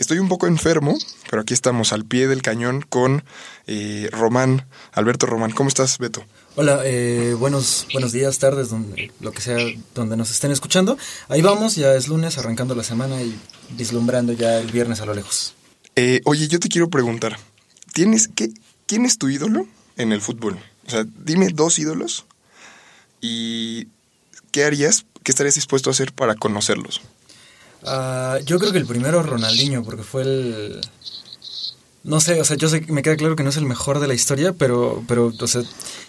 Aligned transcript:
Estoy 0.00 0.18
un 0.18 0.28
poco 0.28 0.46
enfermo, 0.46 0.96
pero 1.28 1.42
aquí 1.42 1.52
estamos 1.52 1.92
al 1.92 2.06
pie 2.06 2.26
del 2.26 2.40
cañón 2.40 2.80
con 2.80 3.22
eh, 3.66 4.08
Román, 4.10 4.66
Alberto 4.92 5.26
Román. 5.26 5.50
¿Cómo 5.50 5.68
estás, 5.68 5.98
Beto? 5.98 6.24
Hola, 6.56 6.80
eh, 6.86 7.36
buenos, 7.38 7.86
buenos 7.92 8.10
días, 8.10 8.38
tardes, 8.38 8.70
donde, 8.70 9.12
lo 9.20 9.30
que 9.32 9.42
sea, 9.42 9.58
donde 9.94 10.16
nos 10.16 10.30
estén 10.30 10.52
escuchando. 10.52 10.96
Ahí 11.28 11.42
vamos, 11.42 11.76
ya 11.76 11.94
es 11.94 12.08
lunes, 12.08 12.38
arrancando 12.38 12.74
la 12.74 12.82
semana 12.82 13.20
y 13.20 13.38
vislumbrando 13.76 14.32
ya 14.32 14.58
el 14.58 14.72
viernes 14.72 15.02
a 15.02 15.04
lo 15.04 15.12
lejos. 15.12 15.52
Eh, 15.96 16.22
oye, 16.24 16.48
yo 16.48 16.58
te 16.60 16.70
quiero 16.70 16.88
preguntar, 16.88 17.38
¿tienes 17.92 18.28
qué, 18.34 18.48
¿quién 18.86 19.04
es 19.04 19.18
tu 19.18 19.28
ídolo 19.28 19.66
en 19.98 20.12
el 20.12 20.22
fútbol? 20.22 20.58
O 20.86 20.90
sea, 20.90 21.04
dime 21.26 21.48
dos 21.52 21.78
ídolos 21.78 22.24
y 23.20 23.88
¿qué 24.50 24.64
harías, 24.64 25.04
qué 25.22 25.32
estarías 25.32 25.56
dispuesto 25.56 25.90
a 25.90 25.92
hacer 25.92 26.14
para 26.14 26.36
conocerlos? 26.36 27.02
Ah, 27.84 28.38
yo 28.44 28.58
creo 28.58 28.72
que 28.72 28.78
el 28.78 28.86
primero 28.86 29.22
Ronaldinho, 29.22 29.82
porque 29.82 30.02
fue 30.02 30.22
el... 30.22 30.80
No 32.02 32.18
sé, 32.20 32.40
o 32.40 32.44
sea, 32.44 32.56
yo 32.56 32.68
sé, 32.70 32.80
me 32.88 33.02
queda 33.02 33.16
claro 33.16 33.36
que 33.36 33.42
no 33.42 33.50
es 33.50 33.58
el 33.58 33.66
mejor 33.66 34.00
de 34.00 34.08
la 34.08 34.14
historia, 34.14 34.54
pero, 34.54 35.04
pero, 35.06 35.32
o 35.38 35.46
sea, 35.46 35.62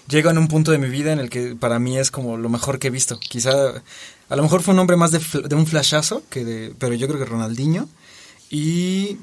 llega 0.07 0.31
en 0.31 0.37
un 0.37 0.47
punto 0.47 0.71
de 0.71 0.77
mi 0.77 0.87
vida 0.87 1.11
en 1.11 1.19
el 1.19 1.29
que 1.29 1.53
para 1.53 1.79
mí 1.79 1.97
es 1.97 2.11
como 2.11 2.37
lo 2.37 2.47
mejor 2.47 2.79
que 2.79 2.87
he 2.87 2.91
visto. 2.91 3.19
Quizá, 3.19 3.51
a 4.29 4.35
lo 4.37 4.41
mejor 4.43 4.61
fue 4.61 4.73
un 4.73 4.79
hombre 4.79 4.95
más 4.95 5.11
de, 5.11 5.19
un 5.53 5.67
flashazo, 5.67 6.23
que 6.29 6.45
de, 6.45 6.73
pero 6.79 6.93
yo 6.93 7.07
creo 7.07 7.19
que 7.19 7.25
Ronaldinho 7.25 7.89
y 8.49 9.17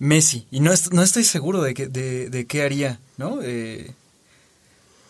Messi. 0.00 0.46
Y 0.50 0.58
no, 0.58 0.72
est- 0.72 0.92
no 0.92 1.02
estoy 1.02 1.22
seguro 1.22 1.62
de, 1.62 1.74
que, 1.74 1.86
de, 1.86 2.28
de 2.28 2.44
qué 2.46 2.64
haría, 2.64 2.98
¿no? 3.16 3.38
Eh, 3.42 3.92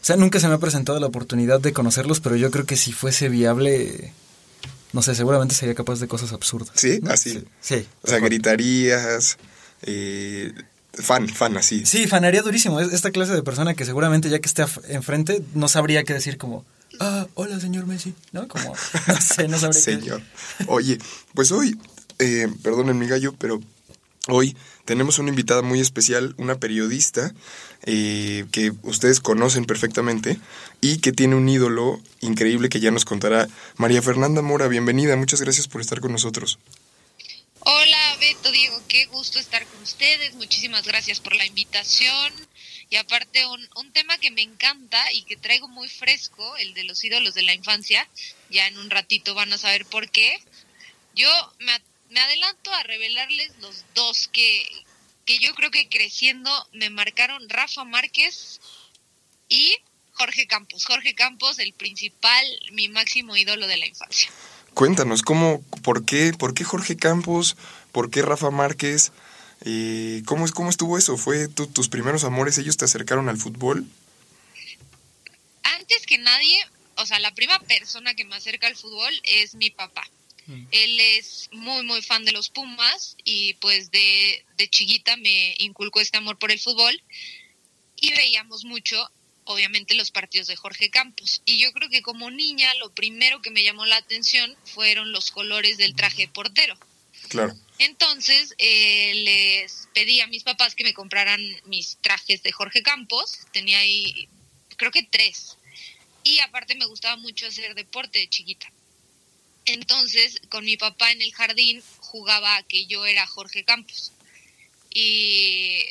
o 0.02 0.04
sea, 0.04 0.16
nunca 0.16 0.38
se 0.38 0.48
me 0.48 0.54
ha 0.54 0.58
presentado 0.58 1.00
la 1.00 1.06
oportunidad 1.06 1.60
de 1.60 1.72
conocerlos, 1.72 2.20
pero 2.20 2.36
yo 2.36 2.50
creo 2.50 2.66
que 2.66 2.76
si 2.76 2.92
fuese 2.92 3.28
viable, 3.30 4.12
no 4.92 5.02
sé, 5.02 5.14
seguramente 5.14 5.54
sería 5.54 5.74
capaz 5.74 6.00
de 6.00 6.08
cosas 6.08 6.32
absurdas. 6.32 6.72
¿Sí? 6.74 7.00
¿no? 7.02 7.10
Así. 7.10 7.32
Sí. 7.32 7.44
sí, 7.60 7.88
O 8.02 8.08
sea, 8.08 8.18
gritarías, 8.18 9.38
eh, 9.82 10.52
fan, 10.92 11.28
fan, 11.28 11.56
así. 11.56 11.86
Sí, 11.86 12.06
fanaría 12.06 12.42
durísimo. 12.42 12.80
Es 12.80 12.92
esta 12.92 13.10
clase 13.10 13.32
de 13.32 13.42
persona 13.42 13.74
que 13.74 13.84
seguramente 13.84 14.28
ya 14.28 14.38
que 14.40 14.48
esté 14.48 14.64
enfrente 14.88 15.42
no 15.54 15.68
sabría 15.68 16.04
qué 16.04 16.12
decir 16.14 16.38
como, 16.38 16.64
ah, 16.98 17.26
hola 17.34 17.60
señor 17.60 17.86
Messi, 17.86 18.14
¿no? 18.32 18.48
Como, 18.48 18.74
no 19.06 19.20
sé, 19.20 19.48
no 19.48 19.58
sabría 19.58 19.82
qué 19.84 19.92
Señor. 20.00 20.22
Oye, 20.66 20.98
pues 21.34 21.52
hoy, 21.52 21.78
eh, 22.18 22.48
perdonen 22.62 22.98
mi 22.98 23.06
gallo, 23.06 23.34
pero 23.38 23.60
hoy 24.30 24.56
tenemos 24.84 25.18
una 25.18 25.30
invitada 25.30 25.62
muy 25.62 25.80
especial, 25.80 26.34
una 26.36 26.58
periodista 26.58 27.32
eh, 27.84 28.46
que 28.52 28.72
ustedes 28.82 29.20
conocen 29.20 29.64
perfectamente 29.64 30.38
y 30.80 30.98
que 30.98 31.12
tiene 31.12 31.36
un 31.36 31.48
ídolo 31.48 32.00
increíble 32.20 32.68
que 32.68 32.80
ya 32.80 32.90
nos 32.90 33.04
contará. 33.04 33.48
María 33.76 34.02
Fernanda 34.02 34.42
Mora, 34.42 34.68
bienvenida, 34.68 35.16
muchas 35.16 35.40
gracias 35.40 35.68
por 35.68 35.80
estar 35.80 36.00
con 36.00 36.12
nosotros. 36.12 36.58
Hola 37.60 38.16
Beto, 38.20 38.50
Diego, 38.50 38.80
qué 38.88 39.04
gusto 39.06 39.38
estar 39.38 39.66
con 39.66 39.82
ustedes. 39.82 40.34
Muchísimas 40.34 40.86
gracias 40.86 41.20
por 41.20 41.36
la 41.36 41.44
invitación. 41.44 42.32
Y 42.88 42.96
aparte 42.96 43.46
un, 43.46 43.68
un 43.76 43.92
tema 43.92 44.18
que 44.18 44.30
me 44.30 44.42
encanta 44.42 45.12
y 45.12 45.22
que 45.22 45.36
traigo 45.36 45.68
muy 45.68 45.88
fresco, 45.88 46.56
el 46.56 46.74
de 46.74 46.84
los 46.84 47.04
ídolos 47.04 47.34
de 47.34 47.42
la 47.42 47.54
infancia. 47.54 48.08
Ya 48.48 48.66
en 48.66 48.78
un 48.78 48.90
ratito 48.90 49.34
van 49.34 49.52
a 49.52 49.58
saber 49.58 49.84
por 49.84 50.10
qué. 50.10 50.38
Yo 51.14 51.28
me, 51.58 51.72
me 52.10 52.20
adelanto 52.20 52.72
a 52.72 52.82
revelarles 52.82 53.50
los 53.60 53.84
dos 53.94 54.28
que, 54.32 54.68
que 55.26 55.38
yo 55.38 55.54
creo 55.54 55.70
que 55.70 55.88
creciendo 55.88 56.50
me 56.72 56.90
marcaron 56.90 57.48
Rafa 57.48 57.84
Márquez 57.84 58.60
y 59.48 59.76
Jorge 60.12 60.46
Campos. 60.46 60.84
Jorge 60.84 61.14
Campos, 61.14 61.58
el 61.58 61.72
principal, 61.72 62.44
mi 62.72 62.88
máximo 62.88 63.36
ídolo 63.36 63.66
de 63.66 63.76
la 63.78 63.86
infancia. 63.86 64.30
Cuéntanos, 64.74 65.22
¿cómo, 65.22 65.62
por 65.82 66.04
qué, 66.04 66.32
por 66.38 66.54
qué 66.54 66.62
Jorge 66.64 66.96
Campos, 66.96 67.56
por 67.92 68.10
qué 68.10 68.22
Rafa 68.22 68.50
Márquez, 68.50 69.12
Eh, 69.66 70.22
¿cómo, 70.24 70.46
es- 70.46 70.52
¿cómo 70.52 70.70
estuvo 70.70 70.96
eso? 70.96 71.18
¿Fue 71.18 71.46
tu- 71.46 71.66
tus 71.66 71.90
primeros 71.90 72.24
amores, 72.24 72.56
ellos 72.56 72.78
te 72.78 72.86
acercaron 72.86 73.28
al 73.28 73.36
fútbol? 73.36 73.84
antes 75.62 76.06
que 76.06 76.16
nadie, 76.18 76.58
o 76.96 77.04
sea, 77.04 77.18
la 77.20 77.34
primera 77.34 77.58
persona 77.60 78.14
que 78.14 78.24
me 78.24 78.36
acerca 78.36 78.66
al 78.66 78.76
fútbol 78.76 79.12
es 79.24 79.54
mi 79.54 79.68
papá. 79.70 80.08
Él 80.70 81.00
es 81.00 81.48
muy, 81.52 81.82
muy 81.84 82.02
fan 82.02 82.24
de 82.24 82.32
los 82.32 82.50
Pumas 82.50 83.16
y 83.24 83.54
pues 83.54 83.90
de, 83.90 84.44
de 84.56 84.68
chiquita 84.68 85.16
me 85.16 85.54
inculcó 85.58 86.00
este 86.00 86.16
amor 86.16 86.38
por 86.38 86.50
el 86.50 86.58
fútbol 86.58 87.00
y 88.00 88.10
veíamos 88.12 88.64
mucho, 88.64 89.10
obviamente, 89.44 89.94
los 89.94 90.10
partidos 90.10 90.48
de 90.48 90.56
Jorge 90.56 90.90
Campos. 90.90 91.42
Y 91.44 91.58
yo 91.58 91.72
creo 91.72 91.88
que 91.90 92.02
como 92.02 92.30
niña 92.30 92.72
lo 92.74 92.92
primero 92.92 93.42
que 93.42 93.50
me 93.50 93.62
llamó 93.62 93.86
la 93.86 93.96
atención 93.96 94.56
fueron 94.64 95.12
los 95.12 95.30
colores 95.30 95.76
del 95.76 95.94
traje 95.94 96.22
de 96.22 96.28
portero. 96.28 96.76
Claro. 97.28 97.54
Entonces 97.78 98.54
eh, 98.58 99.14
les 99.14 99.88
pedí 99.94 100.20
a 100.20 100.26
mis 100.26 100.42
papás 100.42 100.74
que 100.74 100.84
me 100.84 100.94
compraran 100.94 101.40
mis 101.66 101.98
trajes 102.00 102.42
de 102.42 102.52
Jorge 102.52 102.82
Campos. 102.82 103.38
Tenía 103.52 103.78
ahí, 103.80 104.28
creo 104.76 104.90
que 104.90 105.02
tres. 105.02 105.56
Y 106.24 106.40
aparte 106.40 106.74
me 106.74 106.86
gustaba 106.86 107.16
mucho 107.16 107.46
hacer 107.46 107.74
deporte 107.74 108.18
de 108.18 108.28
chiquita. 108.28 108.70
Entonces 109.66 110.40
con 110.48 110.64
mi 110.64 110.76
papá 110.76 111.12
en 111.12 111.22
el 111.22 111.32
jardín 111.32 111.82
jugaba 111.98 112.56
a 112.56 112.62
que 112.62 112.86
yo 112.86 113.06
era 113.06 113.26
Jorge 113.26 113.64
Campos. 113.64 114.12
Y, 114.92 115.84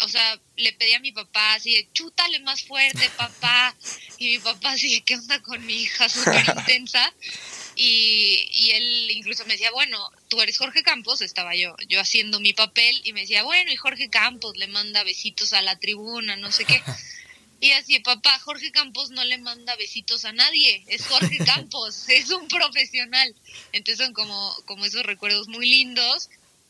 o 0.00 0.08
sea, 0.08 0.38
le 0.56 0.72
pedí 0.74 0.92
a 0.92 1.00
mi 1.00 1.12
papá 1.12 1.54
así 1.54 1.74
de, 1.74 1.88
chútale 1.92 2.40
más 2.40 2.62
fuerte, 2.62 3.08
papá. 3.16 3.74
Y 4.18 4.32
mi 4.32 4.38
papá 4.38 4.72
así, 4.72 4.94
de, 4.94 5.00
¿qué 5.02 5.14
onda 5.14 5.40
con 5.42 5.64
mi 5.64 5.74
hija? 5.82 6.08
Súper 6.08 6.44
intensa. 6.58 7.12
Y, 7.76 8.48
y 8.50 8.70
él 8.72 9.10
incluso 9.10 9.44
me 9.44 9.52
decía, 9.52 9.70
bueno, 9.70 10.10
tú 10.28 10.40
eres 10.40 10.58
Jorge 10.58 10.82
Campos, 10.82 11.20
estaba 11.20 11.54
yo, 11.54 11.76
yo 11.88 12.00
haciendo 12.00 12.40
mi 12.40 12.54
papel 12.54 13.00
y 13.04 13.12
me 13.12 13.22
decía, 13.22 13.42
bueno, 13.42 13.70
y 13.70 13.76
Jorge 13.76 14.08
Campos 14.08 14.56
le 14.56 14.66
manda 14.66 15.04
besitos 15.04 15.52
a 15.52 15.60
la 15.60 15.78
tribuna, 15.78 16.36
no 16.36 16.50
sé 16.50 16.64
qué. 16.64 16.82
Y 17.60 17.70
así, 17.70 17.98
papá, 18.00 18.38
Jorge 18.40 18.70
Campos 18.70 19.10
no 19.10 19.24
le 19.24 19.38
manda 19.38 19.76
besitos 19.76 20.24
a 20.24 20.32
nadie, 20.32 20.84
es 20.88 21.06
Jorge 21.06 21.38
Campos, 21.46 22.08
es 22.08 22.30
un 22.30 22.48
profesional. 22.48 23.34
Entonces 23.72 24.04
son 24.04 24.14
como, 24.14 24.54
como 24.66 24.84
esos 24.84 25.04
recuerdos 25.04 25.48
muy 25.48 25.68
lindos. 25.68 26.28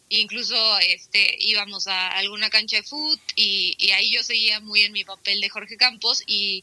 Incluso 0.09 0.57
este 0.79 1.37
íbamos 1.41 1.89
a 1.89 2.13
alguna 2.13 2.49
cancha 2.49 2.77
de 2.77 2.85
fútbol 2.85 3.19
y, 3.35 3.75
y 3.77 3.91
ahí 3.91 4.13
yo 4.13 4.23
seguía 4.23 4.61
muy 4.61 4.83
en 4.83 4.93
mi 4.93 5.05
papel 5.05 5.41
de 5.41 5.49
Jorge 5.49 5.77
Campos 5.77 6.23
y 6.29 6.63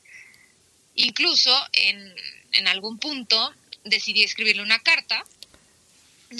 incluso 0.96 1.54
en, 1.74 2.16
en 2.54 2.68
algún 2.70 3.00
punto 3.00 3.54
decidí 3.84 4.24
escribirle 4.24 4.62
una 4.62 4.80
carta. 4.80 5.26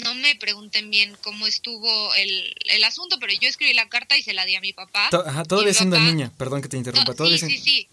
No 0.02 0.14
me 0.14 0.34
pregunten 0.36 0.90
bien 0.90 1.16
cómo 1.22 1.46
estuvo 1.46 2.14
el, 2.14 2.54
el 2.66 2.84
asunto, 2.84 3.18
pero 3.20 3.32
yo 3.32 3.48
escribí 3.48 3.72
la 3.74 3.88
carta 3.88 4.16
y 4.16 4.22
se 4.22 4.32
la 4.34 4.44
di 4.44 4.54
a 4.56 4.60
mi 4.60 4.72
papá. 4.72 5.08
Ajá, 5.26 5.44
todavía 5.44 5.70
mi 5.70 5.74
siendo 5.74 5.96
papá- 5.96 6.08
niña, 6.10 6.32
perdón 6.38 6.62
que 6.62 6.68
te 6.68 6.76
interrumpa. 6.76 7.12
No, 7.12 7.16
todavía 7.16 7.38
sí, 7.38 7.46
sí, 7.50 7.58
sí. 7.58 7.88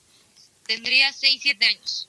Tendría 0.65 1.11
6, 1.13 1.39
7 1.41 1.65
años. 1.65 2.07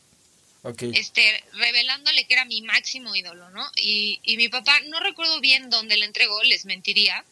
Ok. 0.63 0.83
Este, 0.95 1.43
revelándole 1.55 2.25
que 2.27 2.35
era 2.35 2.45
mi 2.45 2.63
máximo 2.63 3.15
ídolo, 3.17 3.51
¿no? 3.51 3.69
Y, 3.77 4.21
y 4.23 4.37
mi 4.37 4.49
papá, 4.49 4.79
no 4.89 5.01
recuerdo 5.01 5.41
bien 5.41 5.71
dónde 5.71 5.97
le 5.97 6.07
entregó, 6.07 6.41
les 6.45 6.65
mentiría, 6.65 7.25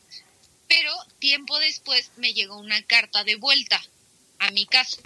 pero 0.68 0.92
tiempo 1.20 1.58
después 1.60 2.10
me 2.16 2.32
llegó 2.34 2.58
una 2.58 2.82
carta 2.82 3.22
de 3.24 3.36
vuelta 3.36 3.80
a 4.40 4.50
mi 4.50 4.66
casa. 4.66 4.96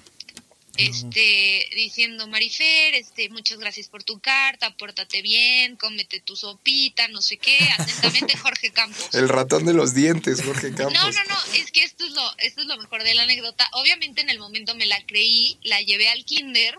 Este, 0.77 1.69
diciendo, 1.75 2.27
Marifer, 2.27 2.95
este, 2.95 3.29
muchas 3.29 3.59
gracias 3.59 3.89
por 3.89 4.03
tu 4.03 4.19
carta, 4.19 4.77
pórtate 4.77 5.23
bien, 5.23 5.77
cómete 5.77 6.21
tu 6.21 6.37
sopita, 6.37 7.07
no 7.09 7.23
sé 7.23 7.37
qué, 7.37 7.59
atentamente 7.79 8.37
Jorge 8.39 8.71
Campos. 8.71 9.15
El 9.15 9.29
ratón 9.29 9.67
de 9.67 9.73
los 9.73 9.95
dientes, 9.95 10.43
Jorge 10.43 10.75
Campos. 10.75 10.95
No, 10.95 11.11
no, 11.11 11.25
no, 11.29 11.55
es 11.55 11.71
que 11.71 11.85
esto 11.85 12.05
es 12.05 12.13
lo, 12.13 12.39
esto 12.39 12.63
es 12.63 12.67
lo 12.67 12.77
mejor 12.77 13.05
de 13.05 13.15
la 13.15 13.23
anécdota. 13.23 13.69
Obviamente 13.73 14.21
en 14.21 14.31
el 14.31 14.39
momento 14.39 14.75
me 14.75 14.87
la 14.87 15.01
creí, 15.07 15.59
la 15.63 15.81
llevé 15.81 16.09
al 16.09 16.25
kinder 16.25 16.79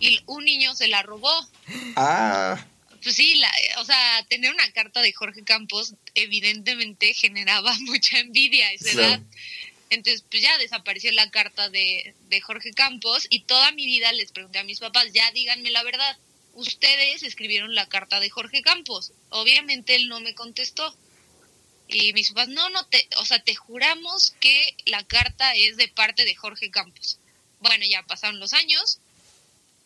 y 0.00 0.20
un 0.26 0.44
niño 0.44 0.74
se 0.74 0.88
la 0.88 1.02
robó. 1.02 1.32
Ah, 1.96 2.64
Pues 3.02 3.16
sí, 3.16 3.36
la, 3.36 3.50
o 3.78 3.84
sea, 3.84 4.24
tener 4.28 4.52
una 4.52 4.70
carta 4.72 5.00
de 5.00 5.12
Jorge 5.12 5.42
Campos 5.42 5.94
evidentemente 6.14 7.14
generaba 7.14 7.72
mucha 7.80 8.18
envidia 8.18 8.68
a 8.68 8.72
esa 8.72 8.90
Claro. 8.90 9.24
Entonces, 9.92 10.24
pues 10.30 10.42
ya 10.42 10.56
desapareció 10.56 11.12
la 11.12 11.30
carta 11.30 11.68
de, 11.68 12.14
de 12.30 12.40
Jorge 12.40 12.72
Campos 12.72 13.26
y 13.28 13.40
toda 13.40 13.72
mi 13.72 13.84
vida 13.84 14.10
les 14.12 14.32
pregunté 14.32 14.58
a 14.58 14.64
mis 14.64 14.80
papás, 14.80 15.12
ya 15.12 15.30
díganme 15.32 15.70
la 15.70 15.82
verdad, 15.82 16.16
ustedes 16.54 17.22
escribieron 17.22 17.74
la 17.74 17.86
carta 17.90 18.18
de 18.18 18.30
Jorge 18.30 18.62
Campos. 18.62 19.12
Obviamente 19.28 19.94
él 19.94 20.08
no 20.08 20.20
me 20.20 20.34
contestó. 20.34 20.96
Y 21.88 22.14
mis 22.14 22.30
papás, 22.30 22.48
no, 22.48 22.70
no, 22.70 22.86
te, 22.86 23.06
o 23.18 23.26
sea, 23.26 23.44
te 23.44 23.54
juramos 23.54 24.34
que 24.40 24.74
la 24.86 25.04
carta 25.04 25.54
es 25.54 25.76
de 25.76 25.88
parte 25.88 26.24
de 26.24 26.34
Jorge 26.36 26.70
Campos. 26.70 27.18
Bueno, 27.60 27.84
ya 27.86 28.02
pasaron 28.04 28.40
los 28.40 28.54
años. 28.54 28.98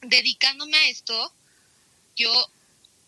Dedicándome 0.02 0.76
a 0.76 0.88
esto, 0.88 1.34
yo 2.14 2.32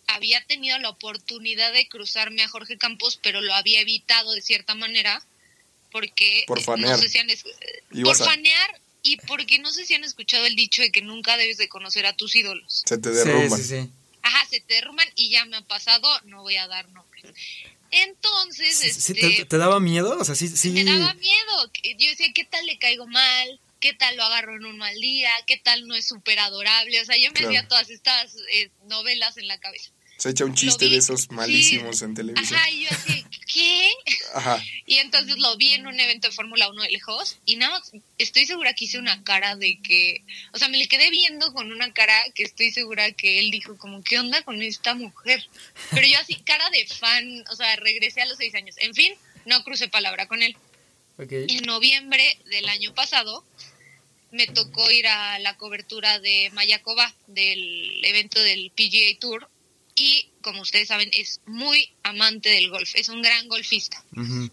había 0.09 0.45
tenido 0.47 0.77
la 0.79 0.89
oportunidad 0.89 1.73
de 1.73 1.87
cruzarme 1.87 2.43
a 2.43 2.49
Jorge 2.49 2.77
Campos, 2.77 3.21
pero 3.23 3.41
lo 3.41 3.55
había 3.55 3.83
evitado 3.83 4.33
de 4.33 4.43
cierta 4.43 4.75
manera, 4.75 5.25
porque 5.91 6.45
Por 6.47 6.59
no 6.59 6.65
fanear. 6.65 6.99
sé 6.99 7.09
si 7.09 7.19
han 7.19 7.31
es- 7.31 7.43
por 7.43 7.99
Ibas 7.99 8.21
a- 8.21 8.25
fanear 8.27 8.81
y 9.03 9.17
porque 9.19 9.59
no 9.59 9.71
sé 9.71 9.85
si 9.87 9.95
han 9.95 10.05
escuchado 10.05 10.45
el 10.47 10.57
dicho 10.57 10.83
de 10.83 10.91
que 10.91 11.03
nunca 11.03 11.37
debes 11.37 11.57
de 11.57 11.69
conocer 11.69 12.05
a 12.07 12.13
tus 12.15 12.35
ídolos. 12.37 12.83
Se 12.87 12.99
te 12.99 13.11
derrumban. 13.11 13.59
sí, 13.59 13.65
sí. 13.65 13.91
Ajá, 14.23 14.45
se 14.51 14.61
te 14.61 14.75
derrumban 14.75 15.09
y 15.15 15.31
ya 15.31 15.45
me 15.47 15.57
ha 15.57 15.63
pasado, 15.63 16.07
no 16.25 16.43
voy 16.43 16.57
a 16.57 16.67
dar 16.67 16.89
nombres. 16.91 17.25
Entonces, 17.91 18.77
Sí, 18.77 18.91
sí, 18.91 19.13
este, 19.13 19.15
¿te, 19.15 19.45
te 19.47 19.57
daba 19.59 19.81
miedo? 19.81 20.19
O 20.19 20.25
sea, 20.25 20.35
sí, 20.35 20.49
sí. 20.49 20.71
me 20.71 20.85
daba 20.85 21.15
miedo. 21.15 21.73
Yo 21.99 22.09
decía, 22.11 22.27
¿qué 22.35 22.45
tal 22.45 22.67
le 22.67 22.79
caigo 22.79 23.07
mal? 23.07 23.61
¿Qué 23.81 23.95
tal 23.95 24.17
lo 24.17 24.25
agarro 24.25 24.57
en 24.57 24.65
un 24.67 24.77
mal 24.77 24.95
día? 25.01 25.31
¿Qué 25.47 25.57
tal 25.57 25.87
no 25.87 25.95
es 25.95 26.07
súper 26.07 26.39
adorable? 26.41 27.01
O 27.01 27.05
sea, 27.05 27.17
yo 27.17 27.29
me 27.31 27.35
Claro. 27.41 27.49
hacía 27.49 27.69
todas 27.69 27.91
estas 27.91 28.35
eh, 28.53 28.71
novelas 28.89 29.37
en 29.39 29.47
la 29.47 29.59
cabeza. 29.59 29.91
Se 30.19 30.31
echa 30.31 30.45
un 30.45 30.55
chiste 30.55 30.89
de 30.89 30.97
esos 30.97 31.23
sí. 31.23 31.29
malísimos 31.31 32.03
en 32.03 32.13
televisión. 32.15 32.59
Ajá, 32.59 32.69
y 32.71 32.83
yo 32.85 32.89
así, 32.91 33.18
¿qué? 33.49 33.91
Ajá. 34.35 34.63
Y 34.87 34.99
entonces 34.99 35.39
lo 35.39 35.57
vi 35.57 35.75
en 35.75 35.87
un 35.87 35.99
evento 35.99 36.29
de 36.29 36.35
Fórmula 36.35 36.69
1 36.69 36.83
de 36.83 36.91
lejos 36.91 37.39
y 37.45 37.57
nada 37.57 37.79
más 37.79 37.93
estoy 38.19 38.47
segura 38.47 38.75
que 38.75 38.85
hice 38.85 38.99
una 38.99 39.25
cara 39.25 39.57
de 39.57 39.81
que, 39.83 40.23
o 40.53 40.59
sea, 40.59 40.69
me 40.69 40.79
le 40.79 40.87
quedé 40.87 41.11
viendo 41.11 41.53
con 41.53 41.73
una 41.73 41.93
cara 41.93 42.15
que 42.35 42.45
estoy 42.45 42.71
segura 42.71 43.11
que 43.13 43.41
él 43.41 43.51
dijo 43.51 43.77
como, 43.79 44.03
¿qué 44.05 44.19
onda 44.21 44.43
con 44.43 44.63
esta 44.63 44.95
mujer? 44.95 45.45
Pero 45.91 46.07
yo 46.07 46.19
así, 46.19 46.37
cara 46.37 46.69
de 46.71 46.87
fan, 46.87 47.45
o 47.51 47.57
sea, 47.57 47.75
regresé 47.77 48.21
a 48.23 48.27
los 48.27 48.37
seis 48.37 48.55
años. 48.55 48.77
En 48.79 48.95
fin, 48.95 49.13
no 49.47 49.65
crucé 49.65 49.89
palabra 49.89 50.29
con 50.29 50.43
él. 50.43 50.57
En 51.19 51.63
noviembre 51.65 52.39
del 52.45 52.69
año 52.69 52.95
pasado 52.95 53.45
me 54.31 54.47
tocó 54.47 54.89
ir 54.91 55.07
a 55.07 55.39
la 55.39 55.57
cobertura 55.57 56.21
de 56.21 56.51
Mayacoba, 56.53 57.13
del 57.27 58.05
evento 58.05 58.41
del 58.41 58.71
PGA 58.71 59.19
Tour, 59.19 59.49
y 59.97 60.28
como 60.49 60.63
ustedes 60.63 60.89
saben, 60.89 61.11
es 61.13 61.41
muy 61.45 61.91
amante 62.03 62.49
del 62.49 62.71
golf, 62.71 62.95
es 62.95 63.11
un 63.11 63.21
gran 63.21 63.49
golfista 63.49 64.03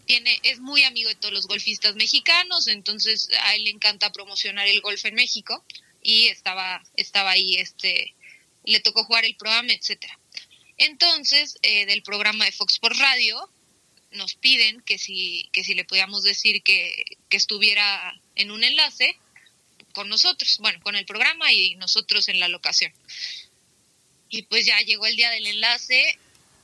tiene 0.04 0.38
es 0.42 0.60
muy 0.60 0.82
amigo 0.84 1.08
de 1.08 1.14
todos 1.14 1.32
los 1.32 1.46
golfistas 1.46 1.94
mexicanos, 1.96 2.68
entonces 2.68 3.30
a 3.40 3.54
él 3.54 3.64
le 3.64 3.70
encanta 3.70 4.12
promocionar 4.12 4.66
el 4.68 4.80
golf 4.80 5.04
en 5.06 5.14
México 5.14 5.64
y 6.02 6.28
estaba 6.28 6.82
estaba 6.96 7.30
ahí 7.30 7.56
este 7.56 8.14
le 8.64 8.80
tocó 8.80 9.04
jugar 9.04 9.24
el 9.24 9.36
programa, 9.36 9.72
etcétera. 9.72 10.18
Entonces, 10.76 11.56
eh, 11.62 11.86
del 11.86 12.02
programa 12.02 12.44
de 12.44 12.52
Fox 12.52 12.78
por 12.78 12.94
Radio 12.96 13.48
nos 14.10 14.34
piden 14.34 14.82
que 14.82 14.98
si 14.98 15.48
que 15.52 15.64
si 15.64 15.74
le 15.74 15.84
podíamos 15.84 16.22
decir 16.22 16.62
que, 16.62 17.16
que 17.28 17.36
estuviera 17.36 18.14
en 18.34 18.50
un 18.50 18.62
enlace 18.62 19.16
con 19.92 20.08
nosotros, 20.08 20.58
bueno, 20.60 20.78
con 20.82 20.94
el 20.94 21.06
programa 21.06 21.52
y 21.52 21.74
nosotros 21.76 22.28
en 22.28 22.38
la 22.38 22.48
locación. 22.48 22.92
Y 24.30 24.42
pues 24.42 24.66
ya 24.66 24.80
llegó 24.80 25.06
el 25.06 25.16
día 25.16 25.30
del 25.30 25.46
enlace 25.46 26.18